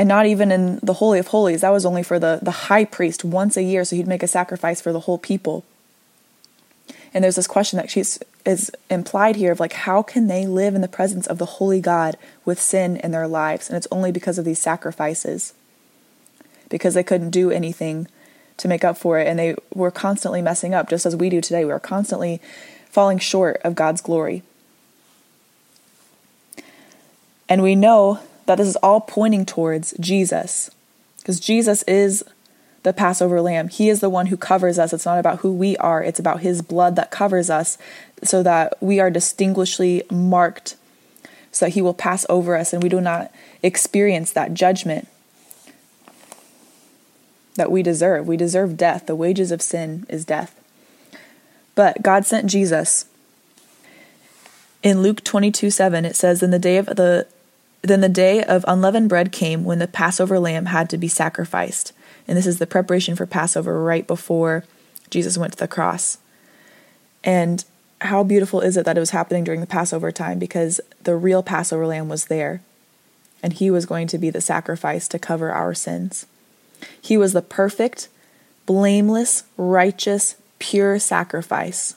and 0.00 0.08
not 0.08 0.24
even 0.24 0.50
in 0.50 0.80
the 0.82 0.94
Holy 0.94 1.18
of 1.18 1.26
Holies. 1.26 1.60
That 1.60 1.70
was 1.70 1.84
only 1.84 2.02
for 2.02 2.18
the, 2.18 2.38
the 2.40 2.50
high 2.50 2.86
priest 2.86 3.22
once 3.22 3.56
a 3.58 3.62
year, 3.62 3.84
so 3.84 3.96
he'd 3.96 4.06
make 4.06 4.22
a 4.22 4.28
sacrifice 4.28 4.80
for 4.80 4.92
the 4.92 5.00
whole 5.00 5.18
people. 5.18 5.62
And 7.12 7.22
there's 7.22 7.36
this 7.36 7.46
question 7.46 7.76
that 7.76 7.90
she's 7.90 8.18
is 8.46 8.70
implied 8.88 9.36
here 9.36 9.52
of 9.52 9.60
like 9.60 9.74
how 9.74 10.02
can 10.02 10.26
they 10.26 10.46
live 10.46 10.74
in 10.74 10.80
the 10.80 10.88
presence 10.88 11.26
of 11.26 11.36
the 11.36 11.44
holy 11.44 11.82
God 11.82 12.16
with 12.46 12.58
sin 12.58 12.96
in 12.96 13.10
their 13.10 13.28
lives? 13.28 13.68
And 13.68 13.76
it's 13.76 13.86
only 13.90 14.10
because 14.10 14.38
of 14.38 14.46
these 14.46 14.58
sacrifices. 14.58 15.52
Because 16.70 16.94
they 16.94 17.02
couldn't 17.02 17.30
do 17.30 17.50
anything 17.50 18.08
to 18.60 18.68
make 18.68 18.84
up 18.84 18.96
for 18.96 19.18
it 19.18 19.26
and 19.26 19.38
they 19.38 19.54
were 19.74 19.90
constantly 19.90 20.42
messing 20.42 20.74
up 20.74 20.88
just 20.88 21.06
as 21.06 21.16
we 21.16 21.28
do 21.28 21.40
today. 21.40 21.64
We 21.64 21.72
are 21.72 21.80
constantly 21.80 22.40
falling 22.90 23.18
short 23.18 23.60
of 23.64 23.74
God's 23.74 24.00
glory. 24.00 24.42
And 27.48 27.62
we 27.62 27.74
know 27.74 28.20
that 28.46 28.56
this 28.56 28.68
is 28.68 28.76
all 28.76 29.00
pointing 29.00 29.44
towards 29.44 29.94
Jesus. 29.98 30.70
Because 31.18 31.40
Jesus 31.40 31.82
is 31.84 32.24
the 32.82 32.92
Passover 32.92 33.40
lamb. 33.40 33.68
He 33.68 33.88
is 33.88 34.00
the 34.00 34.10
one 34.10 34.26
who 34.26 34.36
covers 34.36 34.78
us. 34.78 34.92
It's 34.92 35.06
not 35.06 35.18
about 35.18 35.40
who 35.40 35.52
we 35.52 35.76
are, 35.78 36.02
it's 36.02 36.20
about 36.20 36.40
his 36.40 36.62
blood 36.62 36.96
that 36.96 37.10
covers 37.10 37.50
us 37.50 37.76
so 38.22 38.42
that 38.42 38.74
we 38.80 39.00
are 39.00 39.10
distinguishedly 39.10 40.02
marked, 40.10 40.76
so 41.52 41.66
that 41.66 41.72
he 41.72 41.82
will 41.82 41.94
pass 41.94 42.26
over 42.28 42.56
us 42.56 42.72
and 42.72 42.82
we 42.82 42.88
do 42.88 43.00
not 43.00 43.32
experience 43.62 44.32
that 44.32 44.54
judgment 44.54 45.08
that 47.60 47.70
we 47.70 47.82
deserve. 47.82 48.26
We 48.26 48.38
deserve 48.38 48.78
death. 48.78 49.04
The 49.04 49.14
wages 49.14 49.52
of 49.52 49.60
sin 49.60 50.06
is 50.08 50.24
death. 50.24 50.58
But 51.74 52.00
God 52.00 52.24
sent 52.24 52.48
Jesus. 52.48 53.04
In 54.82 55.02
Luke 55.02 55.22
22 55.22 55.70
7, 55.70 56.06
it 56.06 56.16
says, 56.16 56.42
In 56.42 56.52
the 56.52 56.58
day 56.58 56.78
of 56.78 56.86
the 56.86 57.26
then 57.82 58.00
the 58.00 58.08
day 58.08 58.42
of 58.42 58.64
unleavened 58.66 59.10
bread 59.10 59.30
came 59.30 59.62
when 59.64 59.78
the 59.78 59.86
Passover 59.86 60.40
lamb 60.40 60.66
had 60.66 60.88
to 60.88 60.96
be 60.96 61.06
sacrificed. 61.06 61.92
And 62.26 62.38
this 62.38 62.46
is 62.46 62.58
the 62.58 62.66
preparation 62.66 63.14
for 63.14 63.26
Passover 63.26 63.82
right 63.82 64.06
before 64.06 64.64
Jesus 65.10 65.36
went 65.36 65.52
to 65.52 65.58
the 65.58 65.68
cross. 65.68 66.16
And 67.22 67.62
how 68.00 68.22
beautiful 68.22 68.62
is 68.62 68.78
it 68.78 68.86
that 68.86 68.96
it 68.96 69.00
was 69.00 69.10
happening 69.10 69.44
during 69.44 69.60
the 69.60 69.66
Passover 69.66 70.10
time 70.10 70.38
because 70.38 70.80
the 71.02 71.14
real 71.14 71.42
Passover 71.42 71.86
lamb 71.86 72.08
was 72.08 72.26
there. 72.26 72.62
And 73.42 73.52
he 73.52 73.70
was 73.70 73.84
going 73.84 74.06
to 74.06 74.16
be 74.16 74.30
the 74.30 74.40
sacrifice 74.40 75.06
to 75.08 75.18
cover 75.18 75.52
our 75.52 75.74
sins. 75.74 76.24
He 77.00 77.16
was 77.16 77.32
the 77.32 77.42
perfect, 77.42 78.08
blameless, 78.66 79.44
righteous, 79.56 80.36
pure 80.58 80.98
sacrifice. 80.98 81.94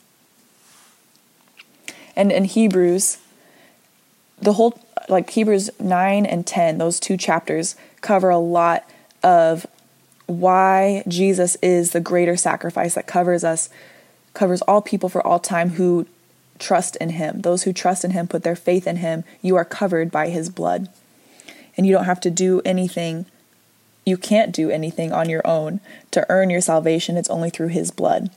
And 2.15 2.31
in 2.31 2.45
Hebrews, 2.45 3.17
the 4.41 4.53
whole 4.53 4.79
like 5.09 5.29
Hebrews 5.29 5.69
9 5.79 6.25
and 6.25 6.47
10, 6.47 6.77
those 6.77 6.99
two 6.99 7.17
chapters 7.17 7.75
cover 8.01 8.29
a 8.29 8.37
lot 8.37 8.87
of 9.21 9.65
why 10.27 11.03
Jesus 11.07 11.55
is 11.61 11.91
the 11.91 11.99
greater 11.99 12.37
sacrifice 12.37 12.95
that 12.95 13.07
covers 13.07 13.43
us, 13.43 13.69
covers 14.33 14.61
all 14.63 14.81
people 14.81 15.09
for 15.09 15.25
all 15.25 15.39
time 15.39 15.71
who 15.71 16.07
trust 16.59 16.95
in 16.97 17.09
him. 17.09 17.41
Those 17.41 17.63
who 17.63 17.73
trust 17.73 18.05
in 18.05 18.11
him, 18.11 18.27
put 18.27 18.43
their 18.43 18.55
faith 18.55 18.87
in 18.87 18.97
him, 18.97 19.23
you 19.41 19.55
are 19.55 19.65
covered 19.65 20.11
by 20.11 20.29
his 20.29 20.49
blood. 20.49 20.89
And 21.75 21.85
you 21.85 21.93
don't 21.93 22.05
have 22.05 22.21
to 22.21 22.31
do 22.31 22.61
anything, 22.63 23.25
you 24.05 24.17
can't 24.17 24.51
do 24.51 24.69
anything 24.69 25.11
on 25.11 25.29
your 25.29 25.45
own 25.45 25.79
to 26.11 26.25
earn 26.29 26.49
your 26.49 26.61
salvation. 26.61 27.17
It's 27.17 27.29
only 27.29 27.49
through 27.49 27.69
his 27.69 27.91
blood 27.91 28.29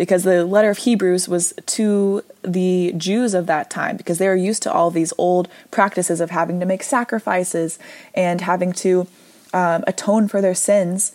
because 0.00 0.24
the 0.24 0.46
letter 0.46 0.70
of 0.70 0.78
Hebrews 0.78 1.28
was 1.28 1.52
to 1.66 2.24
the 2.40 2.94
Jews 2.96 3.34
of 3.34 3.46
that 3.48 3.68
time 3.68 3.98
because 3.98 4.16
they 4.16 4.28
were 4.28 4.34
used 4.34 4.62
to 4.62 4.72
all 4.72 4.90
these 4.90 5.12
old 5.18 5.46
practices 5.70 6.22
of 6.22 6.30
having 6.30 6.58
to 6.60 6.64
make 6.64 6.82
sacrifices 6.82 7.78
and 8.14 8.40
having 8.40 8.72
to 8.72 9.06
um, 9.52 9.84
atone 9.86 10.26
for 10.26 10.40
their 10.40 10.54
sins. 10.54 11.12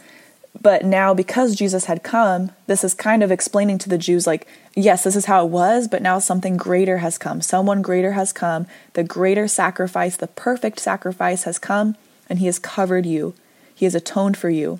But 0.61 0.85
now, 0.85 1.15
because 1.15 1.55
Jesus 1.55 1.85
had 1.85 2.03
come, 2.03 2.51
this 2.67 2.83
is 2.83 2.93
kind 2.93 3.23
of 3.23 3.31
explaining 3.31 3.79
to 3.79 3.89
the 3.89 3.97
Jews, 3.97 4.27
like, 4.27 4.47
yes, 4.75 5.03
this 5.03 5.15
is 5.15 5.25
how 5.25 5.43
it 5.43 5.49
was, 5.49 5.87
but 5.87 6.03
now 6.03 6.19
something 6.19 6.55
greater 6.55 6.99
has 6.99 7.17
come. 7.17 7.41
Someone 7.41 7.81
greater 7.81 8.11
has 8.11 8.31
come. 8.31 8.67
The 8.93 9.03
greater 9.03 9.47
sacrifice, 9.47 10.15
the 10.15 10.27
perfect 10.27 10.79
sacrifice 10.79 11.45
has 11.45 11.57
come, 11.57 11.95
and 12.29 12.37
he 12.37 12.45
has 12.45 12.59
covered 12.59 13.07
you. 13.07 13.33
He 13.75 13.85
has 13.85 13.93
atoned 13.93 14.37
for 14.37 14.49
you. 14.49 14.79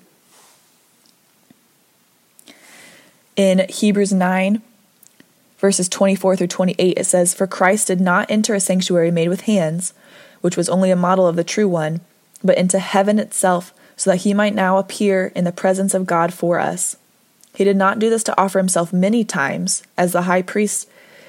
In 3.36 3.66
Hebrews 3.68 4.14
9, 4.14 4.62
verses 5.58 5.88
24 5.90 6.36
through 6.36 6.46
28, 6.46 6.98
it 6.98 7.04
says, 7.04 7.34
For 7.34 7.46
Christ 7.46 7.88
did 7.88 8.00
not 8.00 8.30
enter 8.30 8.54
a 8.54 8.60
sanctuary 8.60 9.10
made 9.10 9.28
with 9.28 9.42
hands, 9.42 9.92
which 10.40 10.56
was 10.56 10.70
only 10.70 10.90
a 10.90 10.96
model 10.96 11.26
of 11.26 11.36
the 11.36 11.44
true 11.44 11.68
one, 11.68 12.00
but 12.42 12.56
into 12.56 12.78
heaven 12.78 13.18
itself, 13.18 13.74
so 13.94 14.10
that 14.10 14.22
he 14.22 14.32
might 14.32 14.54
now 14.54 14.78
appear 14.78 15.32
in 15.34 15.44
the 15.44 15.52
presence 15.52 15.92
of 15.92 16.06
God 16.06 16.32
for 16.32 16.58
us. 16.58 16.96
He 17.54 17.64
did 17.64 17.76
not 17.76 17.98
do 17.98 18.10
this 18.10 18.22
to 18.24 18.40
offer 18.40 18.58
himself 18.58 18.92
many 18.92 19.24
times, 19.24 19.82
as 19.98 20.12
the 20.12 20.22
high 20.22 20.42
priest 20.42 20.88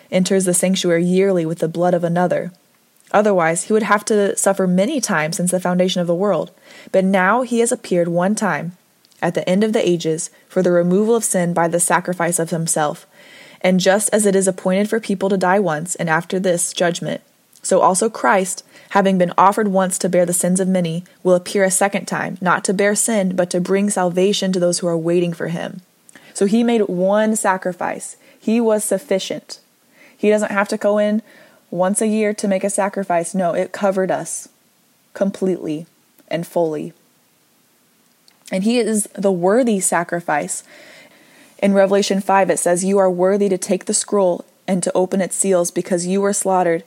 enters 0.09 0.45
the 0.45 0.53
sanctuary 0.53 1.03
yearly 1.03 1.45
with 1.45 1.59
the 1.59 1.67
blood 1.67 1.93
of 1.93 2.03
another. 2.03 2.51
Otherwise, 3.11 3.65
he 3.65 3.73
would 3.73 3.83
have 3.83 4.03
to 4.05 4.35
suffer 4.35 4.67
many 4.67 4.99
times 4.99 5.37
since 5.37 5.51
the 5.51 5.59
foundation 5.59 6.01
of 6.01 6.07
the 6.07 6.15
world. 6.15 6.51
But 6.91 7.05
now 7.05 7.41
he 7.41 7.59
has 7.59 7.71
appeared 7.71 8.07
one 8.07 8.35
time 8.35 8.77
at 9.21 9.33
the 9.33 9.47
end 9.49 9.63
of 9.63 9.73
the 9.73 9.87
ages 9.87 10.29
for 10.47 10.61
the 10.61 10.71
removal 10.71 11.15
of 11.15 11.23
sin 11.23 11.53
by 11.53 11.67
the 11.67 11.79
sacrifice 11.79 12.39
of 12.39 12.49
himself. 12.49 13.07
And 13.61 13.79
just 13.79 14.09
as 14.13 14.25
it 14.25 14.35
is 14.35 14.47
appointed 14.47 14.89
for 14.89 14.99
people 14.99 15.29
to 15.29 15.37
die 15.37 15.59
once, 15.59 15.95
and 15.95 16.09
after 16.09 16.39
this, 16.39 16.73
judgment, 16.73 17.21
so 17.63 17.81
also 17.81 18.09
Christ, 18.09 18.63
having 18.91 19.17
been 19.17 19.33
offered 19.37 19.67
once 19.69 19.97
to 19.99 20.09
bear 20.09 20.25
the 20.25 20.33
sins 20.33 20.59
of 20.59 20.67
many, 20.67 21.03
will 21.23 21.33
appear 21.33 21.63
a 21.63 21.71
second 21.71 22.05
time, 22.05 22.37
not 22.39 22.63
to 22.65 22.73
bear 22.73 22.95
sin, 22.95 23.35
but 23.35 23.49
to 23.49 23.59
bring 23.59 23.89
salvation 23.89 24.51
to 24.51 24.59
those 24.59 24.79
who 24.79 24.87
are 24.87 24.97
waiting 24.97 25.33
for 25.33 25.47
him. 25.47 25.81
So 26.33 26.45
he 26.45 26.63
made 26.63 26.81
one 26.81 27.35
sacrifice. 27.35 28.15
He 28.39 28.61
was 28.61 28.83
sufficient. 28.83 29.59
He 30.15 30.29
doesn't 30.29 30.51
have 30.51 30.67
to 30.69 30.77
go 30.77 30.97
in 30.97 31.21
once 31.71 32.01
a 32.01 32.07
year 32.07 32.33
to 32.33 32.47
make 32.47 32.63
a 32.63 32.69
sacrifice. 32.69 33.35
No, 33.35 33.53
it 33.53 33.71
covered 33.71 34.11
us 34.11 34.49
completely 35.13 35.85
and 36.29 36.45
fully 36.45 36.93
and 38.51 38.63
he 38.63 38.79
is 38.79 39.07
the 39.13 39.31
worthy 39.31 39.79
sacrifice. 39.79 40.63
In 41.59 41.73
Revelation 41.73 42.21
5, 42.21 42.49
it 42.49 42.59
says, 42.59 42.83
You 42.83 42.97
are 42.97 43.11
worthy 43.11 43.49
to 43.49 43.57
take 43.57 43.85
the 43.85 43.93
scroll 43.93 44.45
and 44.67 44.81
to 44.83 44.95
open 44.95 45.21
its 45.21 45.35
seals 45.35 45.71
because 45.71 46.05
you 46.05 46.21
were 46.21 46.33
slaughtered, 46.33 46.83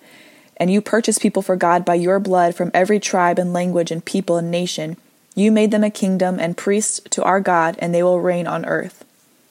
and 0.57 0.71
you 0.71 0.81
purchased 0.81 1.21
people 1.21 1.43
for 1.43 1.57
God 1.57 1.85
by 1.85 1.95
your 1.95 2.19
blood 2.19 2.55
from 2.55 2.71
every 2.73 3.01
tribe 3.01 3.39
and 3.39 3.53
language 3.53 3.91
and 3.91 4.05
people 4.05 4.37
and 4.37 4.51
nation. 4.51 4.97
You 5.35 5.51
made 5.51 5.71
them 5.71 5.85
a 5.85 5.91
kingdom 5.91 6.39
and 6.39 6.57
priests 6.57 7.01
to 7.11 7.23
our 7.23 7.41
God, 7.41 7.77
and 7.79 7.95
they 7.95 8.03
will 8.03 8.21
reign 8.21 8.47
on 8.47 8.65
earth. 8.67 9.05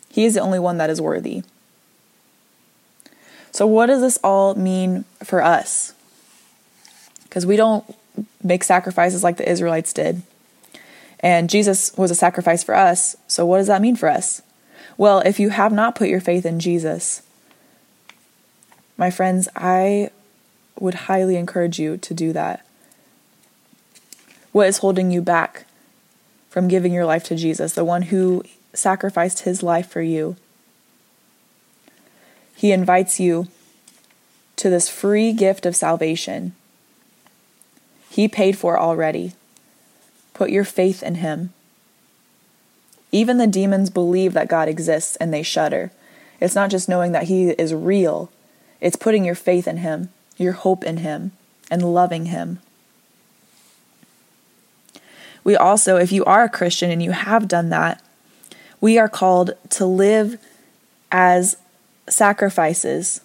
He 0.10 0.26
is 0.26 0.36
the 0.36 0.42
only 0.42 0.60
one 0.60 0.78
that 0.78 0.90
is 0.90 1.02
worthy. 1.02 1.44
So, 3.60 3.68
what 3.68 3.88
does 3.88 4.00
this 4.00 4.18
all 4.24 4.56
mean 4.56 5.04
for 5.22 5.44
us? 5.44 5.94
Because 7.24 7.46
we 7.46 7.58
don't 7.58 7.84
make 8.42 8.64
sacrifices 8.64 9.22
like 9.22 9.36
the 9.36 9.52
Israelites 9.52 9.92
did. 9.92 10.22
And 11.20 11.50
Jesus 11.50 11.92
was 11.98 12.10
a 12.10 12.16
sacrifice 12.16 12.64
for 12.64 12.74
us. 12.74 13.18
So, 13.28 13.46
what 13.46 13.58
does 13.58 13.68
that 13.68 13.82
mean 13.82 13.98
for 13.98 14.08
us? 14.08 14.42
Well, 14.96 15.20
if 15.26 15.42
you 15.42 15.50
have 15.50 15.74
not 15.74 15.96
put 15.96 16.08
your 16.08 16.22
faith 16.22 16.46
in 16.46 16.62
Jesus, 16.62 17.22
my 18.96 19.12
friends, 19.12 19.50
I 19.58 20.12
would 20.80 21.10
highly 21.10 21.36
encourage 21.36 21.80
you 21.80 21.98
to 21.98 22.14
do 22.14 22.32
that. 22.32 22.66
What 24.54 24.70
is 24.70 24.78
holding 24.78 25.12
you 25.12 25.22
back 25.22 25.66
from 26.50 26.70
giving 26.70 26.94
your 26.94 27.06
life 27.06 27.26
to 27.26 27.36
Jesus, 27.36 27.74
the 27.74 27.84
one 27.84 28.04
who 28.04 28.42
sacrificed 28.74 29.40
his 29.40 29.62
life 29.62 29.92
for 29.92 30.02
you? 30.02 30.38
He 32.60 32.74
invites 32.74 33.22
you 33.22 33.48
to 34.58 34.70
this 34.70 34.90
free 34.90 35.32
gift 35.32 35.66
of 35.66 35.78
salvation. 35.78 36.54
He 38.10 38.28
paid 38.28 38.58
for 38.58 38.78
already. 38.78 39.32
Put 40.34 40.50
your 40.50 40.66
faith 40.66 41.02
in 41.02 41.16
Him. 41.16 41.54
Even 43.14 43.38
the 43.38 43.48
demons 43.48 43.90
believe 43.90 44.34
that 44.34 44.50
God 44.50 44.68
exists 44.68 45.16
and 45.16 45.34
they 45.34 45.42
shudder. 45.42 45.94
It's 46.42 46.54
not 46.54 46.70
just 46.70 46.90
knowing 46.90 47.14
that 47.14 47.30
He 47.30 47.52
is 47.52 47.74
real, 47.74 48.30
it's 48.82 48.98
putting 48.98 49.24
your 49.24 49.36
faith 49.36 49.66
in 49.66 49.78
Him, 49.78 50.10
your 50.36 50.52
hope 50.52 50.84
in 50.84 50.98
Him, 50.98 51.32
and 51.72 51.94
loving 51.94 52.26
Him. 52.26 52.60
we 55.46 55.56
also, 55.56 55.96
if 55.96 56.12
you 56.12 56.26
are 56.26 56.44
a 56.44 56.50
Christian 56.50 56.92
and 56.92 57.02
you 57.02 57.12
have 57.12 57.48
done 57.48 57.70
that, 57.70 58.02
we 58.82 58.98
are 58.98 59.08
called 59.08 59.52
to 59.70 59.86
live 59.86 60.38
as 61.10 61.56
sacrifices. 62.10 63.22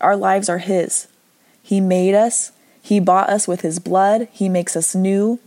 Our 0.00 0.16
lives 0.16 0.48
are 0.48 0.58
His. 0.58 1.08
He 1.62 1.80
made 1.80 2.14
us, 2.14 2.52
He 2.82 3.00
bought 3.00 3.28
us 3.28 3.48
with 3.48 3.62
His 3.62 3.78
blood, 3.78 4.28
He 4.32 4.48
makes 4.48 4.76
us 4.76 4.94
new, 4.94 5.40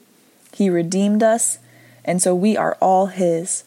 He 0.53 0.69
redeemed 0.69 1.23
us, 1.23 1.59
and 2.03 2.21
so 2.21 2.35
we 2.35 2.57
are 2.57 2.77
all 2.81 3.07
His. 3.07 3.63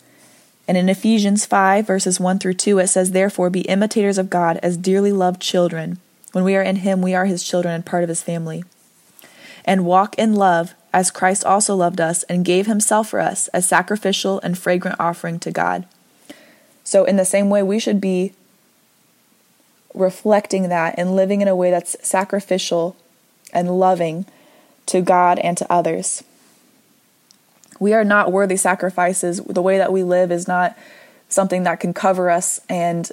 And 0.69 0.77
in 0.77 0.89
Ephesians 0.89 1.45
5, 1.45 1.87
verses 1.87 2.21
1 2.21 2.39
through 2.39 2.55
2, 2.55 2.79
it 2.79 2.87
says, 2.87 3.11
Therefore 3.11 3.51
be 3.51 3.63
imitators 3.63 4.19
of 4.19 4.31
God 4.31 4.59
as 4.63 4.77
dearly 4.77 5.13
loved 5.13 5.41
children. 5.41 5.99
When 6.33 6.45
we 6.45 6.57
are 6.57 6.63
in 6.63 6.77
Him, 6.77 7.03
we 7.03 7.15
are 7.15 7.27
His 7.27 7.43
children 7.43 7.75
and 7.75 7.87
part 7.87 8.03
of 8.03 8.09
His 8.09 8.23
family. 8.23 8.65
And 9.65 9.85
walk 9.85 10.17
in 10.19 10.35
love 10.35 10.75
as 10.93 11.11
Christ 11.11 11.45
also 11.45 11.75
loved 11.75 12.01
us 12.01 12.23
and 12.25 12.45
gave 12.45 12.67
himself 12.67 13.09
for 13.09 13.21
us 13.21 13.49
as 13.49 13.67
sacrificial 13.67 14.41
and 14.41 14.59
fragrant 14.59 15.01
offering 15.01 15.39
to 15.41 15.51
God. 15.51 15.87
So, 16.85 17.05
in 17.05 17.17
the 17.17 17.25
same 17.25 17.49
way, 17.49 17.63
we 17.63 17.79
should 17.79 18.01
be 18.01 18.33
reflecting 19.95 20.69
that 20.69 20.95
and 20.97 21.17
living 21.17 21.41
in 21.41 21.49
a 21.49 21.57
way 21.57 21.71
that's 21.71 21.97
sacrificial 22.07 22.97
and 23.53 23.79
loving 23.79 24.27
to 24.87 25.01
God 25.01 25.39
and 25.39 25.57
to 25.59 25.71
others. 25.73 26.25
We 27.79 27.93
are 27.95 28.05
not 28.05 28.33
worthy 28.33 28.57
sacrifices. 28.57 29.41
The 29.41 29.63
way 29.63 29.79
that 29.79 29.93
we 29.93 30.03
live 30.03 30.31
is 30.31 30.47
not 30.47 30.77
something 31.29 31.63
that 31.65 31.81
can 31.81 31.95
cover 31.95 32.31
us 32.31 32.61
and 32.69 33.11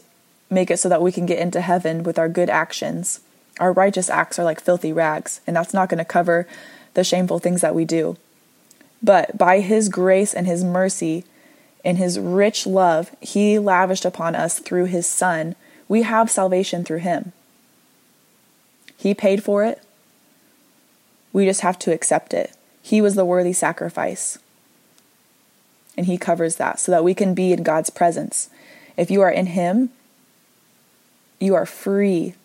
make 0.50 0.72
it 0.72 0.78
so 0.78 0.90
that 0.90 1.02
we 1.02 1.12
can 1.12 1.26
get 1.26 1.40
into 1.40 1.62
heaven 1.62 2.04
with 2.04 2.20
our 2.20 2.30
good 2.30 2.50
actions. 2.50 3.22
Our 3.60 3.74
righteous 3.74 4.10
acts 4.10 4.40
are 4.40 4.44
like 4.44 4.62
filthy 4.62 4.94
rags, 4.94 5.42
and 5.46 5.56
that's 5.56 5.74
not 5.74 5.90
going 5.90 6.00
to 6.00 6.06
cover 6.06 6.48
the 6.94 7.04
shameful 7.04 7.40
things 7.40 7.62
that 7.62 7.76
we 7.76 7.86
do. 7.86 8.18
But 9.02 9.38
by 9.38 9.60
His 9.60 9.90
grace 9.90 10.34
and 10.34 10.48
His 10.48 10.64
mercy 10.64 11.24
and 11.84 11.98
His 11.98 12.20
rich 12.20 12.66
love, 12.66 13.12
He 13.22 13.60
lavished 13.60 14.06
upon 14.06 14.36
us 14.36 14.60
through 14.60 14.86
His 14.86 15.08
Son. 15.08 15.56
We 15.90 16.04
have 16.04 16.32
salvation 16.32 16.86
through 16.86 17.00
Him. 17.00 17.34
He 18.96 19.14
paid 19.14 19.44
for 19.44 19.66
it. 19.66 19.82
We 21.34 21.46
just 21.46 21.62
have 21.62 21.78
to 21.80 21.94
accept 21.94 22.34
it. 22.34 22.56
He 22.82 23.02
was 23.02 23.16
the 23.16 23.26
worthy 23.26 23.52
sacrifice. 23.52 24.40
And 25.98 26.06
He 26.06 26.18
covers 26.18 26.56
that 26.56 26.80
so 26.80 26.94
that 26.94 27.04
we 27.04 27.14
can 27.14 27.34
be 27.34 27.52
in 27.52 27.64
God's 27.64 27.90
presence. 27.90 28.50
If 28.96 29.12
you 29.12 29.20
are 29.22 29.32
in 29.32 29.48
Him, 29.48 29.90
you 31.40 31.56
are 31.56 31.66
free 31.66 32.36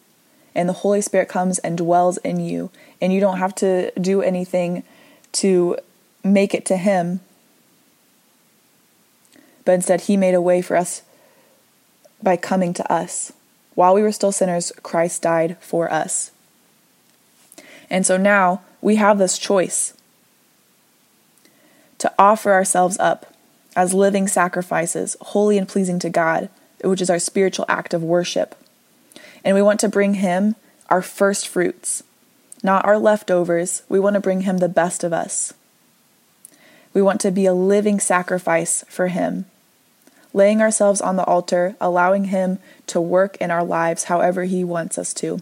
and 0.55 0.69
the 0.69 0.75
Holy 0.75 1.01
Spirit 1.01 1.29
comes 1.29 1.59
and 1.59 1.77
dwells 1.77 2.19
in 2.19 2.39
you, 2.39 2.71
and 3.01 3.13
you 3.13 3.21
don't 3.21 3.39
have 3.39 3.55
to 3.57 3.91
do 3.99 4.23
anything 4.23 4.85
to 5.33 5.77
make 6.23 6.55
it 6.55 6.65
to 6.67 6.77
Him. 6.77 7.21
But 9.65 9.73
instead, 9.73 10.03
He 10.03 10.17
made 10.17 10.35
a 10.35 10.41
way 10.41 10.63
for 10.63 10.77
us 10.77 11.03
by 12.23 12.37
coming 12.37 12.73
to 12.75 12.93
us. 12.93 13.33
While 13.75 13.95
we 13.95 14.03
were 14.03 14.13
still 14.13 14.33
sinners, 14.33 14.73
Christ 14.83 15.23
died 15.23 15.57
for 15.61 15.93
us. 15.93 16.31
And 17.91 18.07
so 18.07 18.17
now 18.17 18.63
we 18.81 18.97
have 18.97 19.19
this 19.19 19.39
choice 19.39 19.95
to 21.99 22.13
offer 22.19 22.53
ourselves 22.53 22.99
up 22.99 23.35
as 23.77 23.95
living 23.95 24.29
sacrifices, 24.29 25.17
holy 25.21 25.59
and 25.59 25.69
pleasing 25.69 25.99
to 25.99 26.11
God, 26.11 26.49
which 26.83 27.01
is 27.01 27.11
our 27.11 27.19
spiritual 27.19 27.65
act 27.69 27.95
of 27.95 28.03
worship. 28.03 28.55
And 29.45 29.55
we 29.55 29.63
want 29.63 29.81
to 29.81 29.89
bring 29.89 30.15
Him 30.15 30.55
our 30.89 31.03
first 31.03 31.49
fruits, 31.49 32.03
not 32.63 32.85
our 32.85 32.99
leftovers. 32.99 33.83
We 33.89 33.99
want 33.99 34.15
to 34.15 34.21
bring 34.21 34.43
Him 34.43 34.59
the 34.59 34.69
best 34.69 35.03
of 35.03 35.13
us. 35.13 35.55
We 36.93 37.03
want 37.03 37.21
to 37.23 37.31
be 37.31 37.47
a 37.47 37.55
living 37.55 38.01
sacrifice 38.01 38.85
for 38.89 39.09
Him, 39.09 39.47
laying 40.35 40.61
ourselves 40.61 41.01
on 41.01 41.17
the 41.17 41.25
altar, 41.25 41.77
allowing 41.81 42.27
Him 42.27 42.59
to 42.89 43.01
work 43.01 43.39
in 43.39 43.51
our 43.51 43.65
lives 43.65 44.05
however 44.05 44.45
He 44.45 44.63
wants 44.63 44.99
us 44.99 45.15
to. 45.15 45.41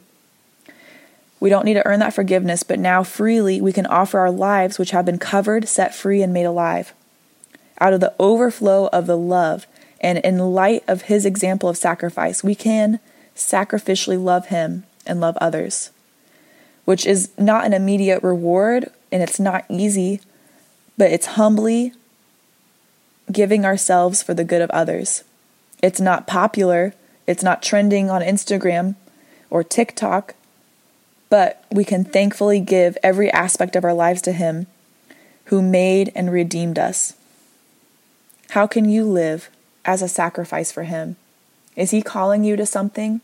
We 1.41 1.51
don't 1.51 1.65
need 1.65 1.75
to 1.75 1.87
earn 1.87 1.99
that 1.99 2.15
forgiveness, 2.15 2.63
but 2.63 2.79
now 2.79 3.03
freely 3.03 3.61
we 3.61 3.73
can 3.73 3.87
offer 3.87 4.21
our 4.21 4.31
lives, 4.31 4.79
which 4.79 4.93
have 4.93 5.05
been 5.05 5.19
covered, 5.19 5.67
set 5.67 5.93
free, 5.93 6.23
and 6.23 6.33
made 6.33 6.45
alive. 6.45 6.93
Out 7.81 7.93
of 7.93 8.01
the 8.01 8.15
overflow 8.21 8.89
of 8.93 9.07
the 9.09 9.19
love 9.19 9.67
and 10.01 10.19
in 10.19 10.39
light 10.39 10.85
of 10.87 11.03
His 11.03 11.27
example 11.27 11.69
of 11.69 11.77
sacrifice, 11.77 12.45
we 12.45 12.55
can 12.55 13.01
sacrificially 13.35 14.23
love 14.23 14.49
Him 14.49 14.85
and 15.07 15.21
love 15.21 15.37
others, 15.41 15.91
which 16.85 17.07
is 17.07 17.31
not 17.39 17.65
an 17.65 17.73
immediate 17.73 18.23
reward 18.23 18.91
and 19.11 19.23
it's 19.23 19.41
not 19.41 19.65
easy, 19.69 20.21
but 20.97 21.11
it's 21.11 21.27
humbly 21.27 21.93
giving 23.33 23.65
ourselves 23.65 24.23
for 24.23 24.35
the 24.35 24.45
good 24.45 24.63
of 24.63 24.71
others. 24.71 25.25
It's 25.83 26.01
not 26.01 26.27
popular, 26.27 26.95
it's 27.27 27.43
not 27.43 27.63
trending 27.63 28.11
on 28.11 28.23
Instagram 28.23 28.95
or 29.51 29.65
TikTok, 29.65 30.35
but 31.29 31.65
we 31.71 31.85
can 31.85 32.05
thankfully 32.05 32.61
give 32.61 32.99
every 33.03 33.31
aspect 33.33 33.75
of 33.75 33.85
our 33.85 33.95
lives 33.95 34.23
to 34.23 34.33
Him 34.33 34.67
who 35.47 35.63
made 35.63 36.13
and 36.15 36.31
redeemed 36.31 36.79
us. 36.79 37.15
How 38.51 38.67
can 38.67 38.89
you 38.89 39.05
live 39.05 39.49
as 39.85 40.03
a 40.03 40.09
sacrifice 40.09 40.71
for 40.71 40.85
Him? 40.85 41.17
Is 41.75 41.91
He 41.91 42.03
calling 42.03 42.45
you 42.45 42.57
to 42.57 42.67
something 42.67 43.21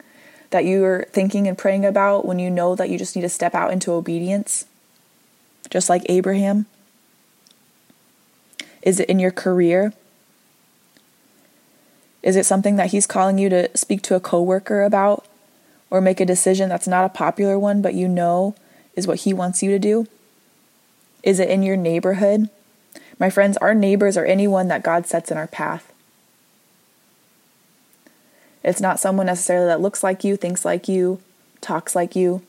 that 0.50 0.64
you're 0.64 1.04
thinking 1.12 1.46
and 1.46 1.58
praying 1.58 1.84
about 1.84 2.24
when 2.24 2.38
you 2.38 2.50
know 2.50 2.74
that 2.74 2.88
you 2.88 2.98
just 2.98 3.14
need 3.14 3.22
to 3.22 3.28
step 3.28 3.54
out 3.54 3.72
into 3.72 3.92
obedience? 3.92 4.64
Just 5.70 5.90
like 5.90 6.02
Abraham? 6.08 6.66
Is 8.82 9.00
it 9.00 9.08
in 9.08 9.18
your 9.18 9.30
career? 9.30 9.92
Is 12.22 12.36
it 12.36 12.46
something 12.46 12.76
that 12.76 12.90
he's 12.90 13.06
calling 13.06 13.38
you 13.38 13.48
to 13.48 13.76
speak 13.76 14.02
to 14.02 14.14
a 14.14 14.20
coworker 14.20 14.82
about 14.82 15.24
or 15.90 16.00
make 16.00 16.20
a 16.20 16.26
decision 16.26 16.68
that's 16.68 16.88
not 16.88 17.04
a 17.04 17.08
popular 17.08 17.58
one 17.58 17.80
but 17.80 17.94
you 17.94 18.08
know 18.08 18.54
is 18.94 19.06
what 19.06 19.20
he 19.20 19.32
wants 19.32 19.62
you 19.62 19.70
to 19.70 19.78
do? 19.78 20.06
Is 21.22 21.38
it 21.38 21.50
in 21.50 21.62
your 21.62 21.76
neighborhood? 21.76 22.50
My 23.18 23.30
friends, 23.30 23.56
our 23.58 23.74
neighbors 23.74 24.16
are 24.16 24.24
anyone 24.24 24.68
that 24.68 24.82
God 24.82 25.06
sets 25.06 25.30
in 25.30 25.36
our 25.36 25.46
path. 25.46 25.92
It's 28.62 28.80
not 28.80 29.00
someone 29.00 29.26
necessarily 29.26 29.66
that 29.66 29.80
looks 29.80 30.02
like 30.02 30.24
you, 30.24 30.36
thinks 30.36 30.64
like 30.64 30.88
you, 30.88 31.20
talks 31.60 31.94
like 31.96 32.14
you. 32.14 32.42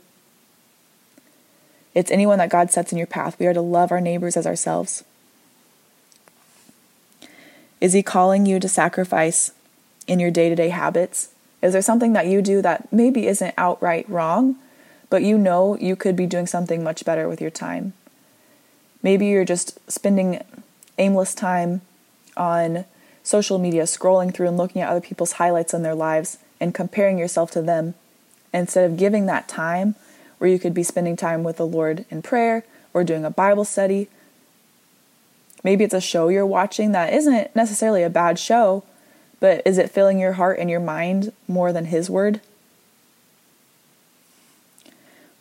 It's 1.96 2.12
anyone 2.12 2.38
that 2.39 2.50
God 2.50 2.72
sets 2.72 2.92
in 2.92 2.98
your 2.98 3.08
path. 3.08 3.39
We 3.39 3.48
are 3.48 3.54
to 3.54 3.62
love 3.62 3.92
our 3.92 4.02
neighbors 4.02 4.38
as 4.38 4.46
ourselves. 4.46 5.04
Is 7.82 7.94
He 7.94 8.04
calling 8.04 8.46
you 8.46 8.60
to 8.60 8.70
sacrifice 8.70 9.52
in 10.08 10.20
your 10.20 10.32
day 10.32 10.50
to 10.50 10.56
day 10.56 10.70
habits? 10.70 11.30
Is 11.62 11.74
there 11.74 11.82
something 11.82 12.13
that 12.13 12.28
you 12.28 12.42
do 12.42 12.62
that 12.62 12.92
maybe 12.92 13.28
isn't 13.28 13.54
outright 13.58 14.10
wrong, 14.10 14.56
but 15.10 15.24
you 15.24 15.38
know 15.38 15.78
you 15.78 15.96
could 15.96 16.15
be 16.15 16.26
doing 16.26 16.48
something 16.48 16.84
much 16.84 17.06
better 17.06 17.28
with 17.28 17.42
your 17.42 17.52
time? 17.52 17.94
Maybe 19.02 19.28
you're 19.28 19.46
just 19.46 19.80
spending 19.89 20.44
aimless 20.98 21.34
time 21.34 21.82
on 22.36 22.86
social 23.24 23.60
media, 23.60 23.84
scrolling 23.84 24.34
through 24.34 24.48
and 24.48 24.58
looking 24.58 24.82
at 24.82 24.89
other 24.89 25.02
people's 25.02 25.34
highlights 25.34 25.74
in 25.74 25.84
their 25.84 25.96
lives 25.96 26.38
and 26.60 26.74
comparing 26.74 27.18
yourself 27.18 27.52
to 27.52 27.62
them 27.62 27.94
instead 28.54 28.89
of 28.89 28.98
giving 28.98 29.26
that 29.26 29.48
time 29.48 29.96
where 30.38 30.50
you 30.50 30.60
could 30.60 30.74
be 30.74 30.84
spending 30.84 31.15
time 31.15 31.44
with 31.44 31.58
the 31.58 31.68
Lord 31.68 32.06
in 32.10 32.22
prayer 32.22 32.63
or 32.94 33.04
doing 33.04 33.26
a 33.26 33.30
Bible 33.30 33.65
study. 33.65 34.10
Maybe 35.63 35.84
it's 35.84 35.93
a 35.93 36.02
show 36.02 36.30
you're 36.30 36.45
watching 36.45 36.91
that 36.91 37.13
isn't 37.13 37.56
necessarily 37.56 38.04
a 38.04 38.10
bad 38.10 38.39
show, 38.39 38.84
but 39.39 39.62
is 39.65 39.78
it 39.78 39.91
filling 39.91 40.19
your 40.19 40.34
heart 40.34 40.60
and 40.60 40.69
your 40.69 40.80
mind 40.80 41.34
more 41.48 41.74
than 41.74 41.86
His 41.86 42.10
Word? 42.10 42.41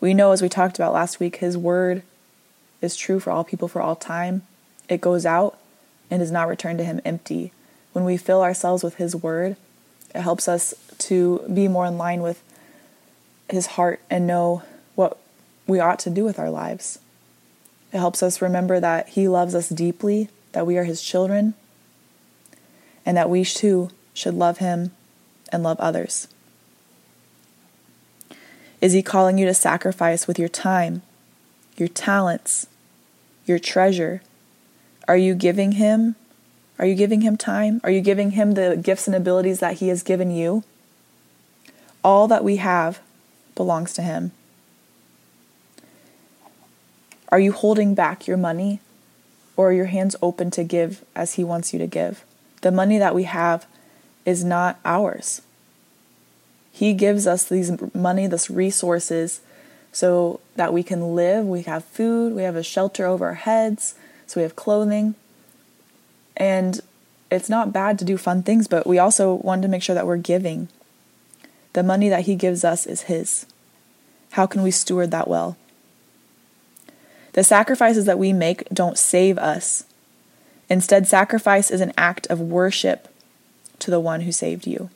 We 0.00 0.14
know, 0.14 0.32
as 0.32 0.42
we 0.42 0.48
talked 0.48 0.78
about 0.78 0.92
last 0.92 1.20
week, 1.20 1.36
His 1.36 1.56
Word 1.56 2.02
is 2.80 2.96
true 2.96 3.20
for 3.20 3.30
all 3.30 3.44
people 3.44 3.68
for 3.68 3.80
all 3.80 3.96
time. 3.96 4.42
It 4.88 5.00
goes 5.00 5.26
out 5.26 5.58
and 6.10 6.20
does 6.20 6.30
not 6.30 6.48
return 6.48 6.78
to 6.78 6.84
Him 6.84 7.00
empty 7.04 7.52
when 7.98 8.04
we 8.04 8.16
fill 8.16 8.42
ourselves 8.42 8.84
with 8.84 8.94
His 8.94 9.16
Word, 9.16 9.56
it 10.14 10.20
helps 10.20 10.46
us 10.46 10.72
to 10.98 11.42
be 11.52 11.66
more 11.66 11.84
in 11.86 11.98
line 11.98 12.22
with 12.22 12.42
His 13.50 13.66
heart 13.66 14.00
and 14.08 14.26
know 14.26 14.62
what 14.94 15.18
we 15.66 15.80
ought 15.80 15.98
to 16.00 16.10
do 16.10 16.24
with 16.24 16.38
our 16.38 16.48
lives. 16.48 17.00
It 17.92 17.98
helps 17.98 18.22
us 18.22 18.42
remember 18.42 18.80
that 18.80 19.10
He 19.10 19.28
loves 19.28 19.54
us 19.54 19.68
deeply, 19.68 20.28
that 20.52 20.66
we 20.66 20.76
are 20.76 20.84
His 20.84 21.02
children, 21.02 21.54
and 23.06 23.16
that 23.16 23.30
we 23.30 23.44
too 23.44 23.90
should 24.14 24.34
love 24.34 24.58
Him 24.58 24.92
and 25.50 25.62
love 25.62 25.80
others. 25.80 26.28
Is 28.80 28.92
He 28.92 29.02
calling 29.02 29.38
you 29.38 29.46
to 29.46 29.54
sacrifice 29.54 30.26
with 30.26 30.38
your 30.38 30.48
time, 30.48 31.02
your 31.76 31.88
talents, 31.88 32.66
your 33.46 33.58
treasure? 33.58 34.22
Are 35.06 35.16
you 35.16 35.34
giving 35.34 35.72
Him 35.72 36.16
are 36.78 36.86
you 36.86 36.94
giving 36.94 37.22
him 37.22 37.36
time? 37.36 37.80
Are 37.82 37.90
you 37.90 38.00
giving 38.00 38.32
him 38.32 38.52
the 38.52 38.76
gifts 38.76 39.08
and 39.08 39.16
abilities 39.16 39.58
that 39.58 39.78
he 39.78 39.88
has 39.88 40.02
given 40.02 40.30
you? 40.30 40.62
All 42.04 42.28
that 42.28 42.44
we 42.44 42.56
have 42.56 43.00
belongs 43.56 43.92
to 43.94 44.02
him. 44.02 44.30
Are 47.28 47.40
you 47.40 47.52
holding 47.52 47.94
back 47.94 48.26
your 48.26 48.36
money 48.36 48.80
or 49.58 49.70
are 49.70 49.72
your 49.72 49.86
hands 49.86 50.14
open 50.22 50.52
to 50.52 50.62
give 50.62 51.04
as 51.16 51.34
He 51.34 51.42
wants 51.42 51.72
you 51.72 51.80
to 51.80 51.86
give. 51.88 52.24
The 52.60 52.70
money 52.70 52.96
that 52.96 53.14
we 53.14 53.24
have 53.24 53.66
is 54.24 54.44
not 54.44 54.78
ours. 54.84 55.42
He 56.70 56.94
gives 56.94 57.26
us 57.26 57.44
these 57.44 57.72
money, 57.92 58.28
this 58.28 58.48
resources, 58.48 59.40
so 59.90 60.38
that 60.54 60.72
we 60.72 60.84
can 60.84 61.16
live. 61.16 61.44
We 61.44 61.62
have 61.62 61.84
food, 61.84 62.34
we 62.34 62.44
have 62.44 62.54
a 62.54 62.62
shelter 62.62 63.04
over 63.04 63.26
our 63.26 63.34
heads, 63.34 63.96
so 64.28 64.38
we 64.38 64.44
have 64.44 64.54
clothing. 64.54 65.16
And 66.36 66.80
it's 67.32 67.48
not 67.48 67.72
bad 67.72 67.98
to 67.98 68.04
do 68.04 68.16
fun 68.16 68.44
things, 68.44 68.68
but 68.68 68.86
we 68.86 69.00
also 69.00 69.34
want 69.34 69.62
to 69.62 69.68
make 69.68 69.82
sure 69.82 69.94
that 69.96 70.06
we're 70.06 70.18
giving. 70.18 70.68
The 71.72 71.82
money 71.82 72.08
that 72.08 72.26
He 72.26 72.36
gives 72.36 72.64
us 72.64 72.86
is 72.86 73.02
His. 73.02 73.44
How 74.32 74.46
can 74.46 74.62
we 74.62 74.70
steward 74.70 75.10
that 75.10 75.26
well? 75.26 75.56
The 77.38 77.44
sacrifices 77.44 78.04
that 78.06 78.18
we 78.18 78.32
make 78.32 78.68
don't 78.70 78.98
save 78.98 79.38
us. 79.38 79.84
Instead, 80.68 81.06
sacrifice 81.06 81.70
is 81.70 81.80
an 81.80 81.92
act 81.96 82.26
of 82.26 82.40
worship 82.40 83.06
to 83.78 83.92
the 83.92 84.00
one 84.00 84.22
who 84.22 84.32
saved 84.32 84.66
you. 84.66 84.90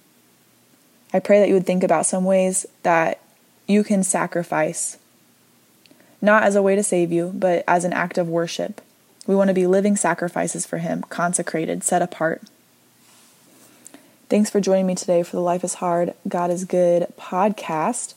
I 1.12 1.20
pray 1.20 1.38
that 1.38 1.46
you 1.46 1.54
would 1.54 1.66
think 1.66 1.84
about 1.84 2.04
some 2.04 2.24
ways 2.24 2.66
that 2.82 3.20
you 3.68 3.84
can 3.84 4.02
sacrifice, 4.02 4.98
not 6.20 6.42
as 6.42 6.56
a 6.56 6.62
way 6.62 6.74
to 6.74 6.82
save 6.82 7.12
you, 7.12 7.30
but 7.32 7.62
as 7.68 7.84
an 7.84 7.92
act 7.92 8.18
of 8.18 8.28
worship. 8.28 8.80
We 9.24 9.36
want 9.36 9.46
to 9.46 9.54
be 9.54 9.68
living 9.68 9.94
sacrifices 9.94 10.66
for 10.66 10.78
Him, 10.78 11.04
consecrated, 11.10 11.84
set 11.84 12.02
apart. 12.02 12.42
Thanks 14.28 14.50
for 14.50 14.60
joining 14.60 14.88
me 14.88 14.96
today 14.96 15.22
for 15.22 15.36
the 15.36 15.42
Life 15.42 15.62
is 15.62 15.74
Hard, 15.74 16.12
God 16.26 16.50
is 16.50 16.64
Good 16.64 17.06
podcast. 17.16 18.14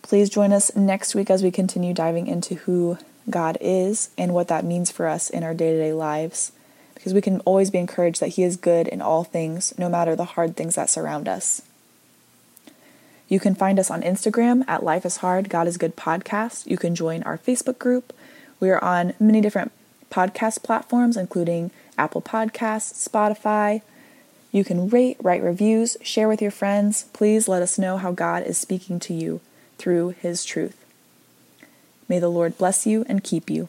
Please 0.00 0.30
join 0.30 0.52
us 0.52 0.76
next 0.76 1.16
week 1.16 1.28
as 1.28 1.42
we 1.42 1.50
continue 1.50 1.92
diving 1.92 2.28
into 2.28 2.54
who 2.54 2.98
God 3.30 3.58
is 3.60 4.10
and 4.18 4.34
what 4.34 4.48
that 4.48 4.64
means 4.64 4.90
for 4.90 5.06
us 5.06 5.30
in 5.30 5.42
our 5.42 5.54
day 5.54 5.72
to 5.72 5.78
day 5.78 5.92
lives. 5.92 6.52
Because 6.94 7.14
we 7.14 7.20
can 7.20 7.40
always 7.40 7.70
be 7.70 7.78
encouraged 7.78 8.20
that 8.20 8.28
He 8.28 8.42
is 8.42 8.56
good 8.56 8.86
in 8.86 9.02
all 9.02 9.24
things, 9.24 9.74
no 9.76 9.88
matter 9.88 10.14
the 10.14 10.24
hard 10.24 10.56
things 10.56 10.76
that 10.76 10.90
surround 10.90 11.28
us. 11.28 11.62
You 13.28 13.40
can 13.40 13.54
find 13.54 13.78
us 13.78 13.90
on 13.90 14.02
Instagram 14.02 14.62
at 14.68 14.82
Life 14.82 15.06
is 15.06 15.16
Hard, 15.18 15.48
God 15.48 15.66
is 15.66 15.78
Good 15.78 15.96
podcast. 15.96 16.66
You 16.66 16.76
can 16.76 16.94
join 16.94 17.22
our 17.22 17.38
Facebook 17.38 17.78
group. 17.78 18.12
We 18.60 18.70
are 18.70 18.82
on 18.84 19.14
many 19.18 19.40
different 19.40 19.72
podcast 20.10 20.62
platforms, 20.62 21.16
including 21.16 21.70
Apple 21.96 22.20
Podcasts, 22.22 23.08
Spotify. 23.08 23.80
You 24.52 24.64
can 24.64 24.88
rate, 24.88 25.16
write 25.22 25.42
reviews, 25.42 25.96
share 26.02 26.28
with 26.28 26.42
your 26.42 26.50
friends. 26.50 27.06
Please 27.14 27.48
let 27.48 27.62
us 27.62 27.78
know 27.78 27.96
how 27.96 28.12
God 28.12 28.42
is 28.42 28.58
speaking 28.58 29.00
to 29.00 29.14
you 29.14 29.40
through 29.78 30.10
His 30.10 30.44
truth. 30.44 30.81
May 32.12 32.18
the 32.18 32.28
Lord 32.28 32.58
bless 32.58 32.86
you 32.86 33.06
and 33.08 33.24
keep 33.24 33.48
you. 33.48 33.68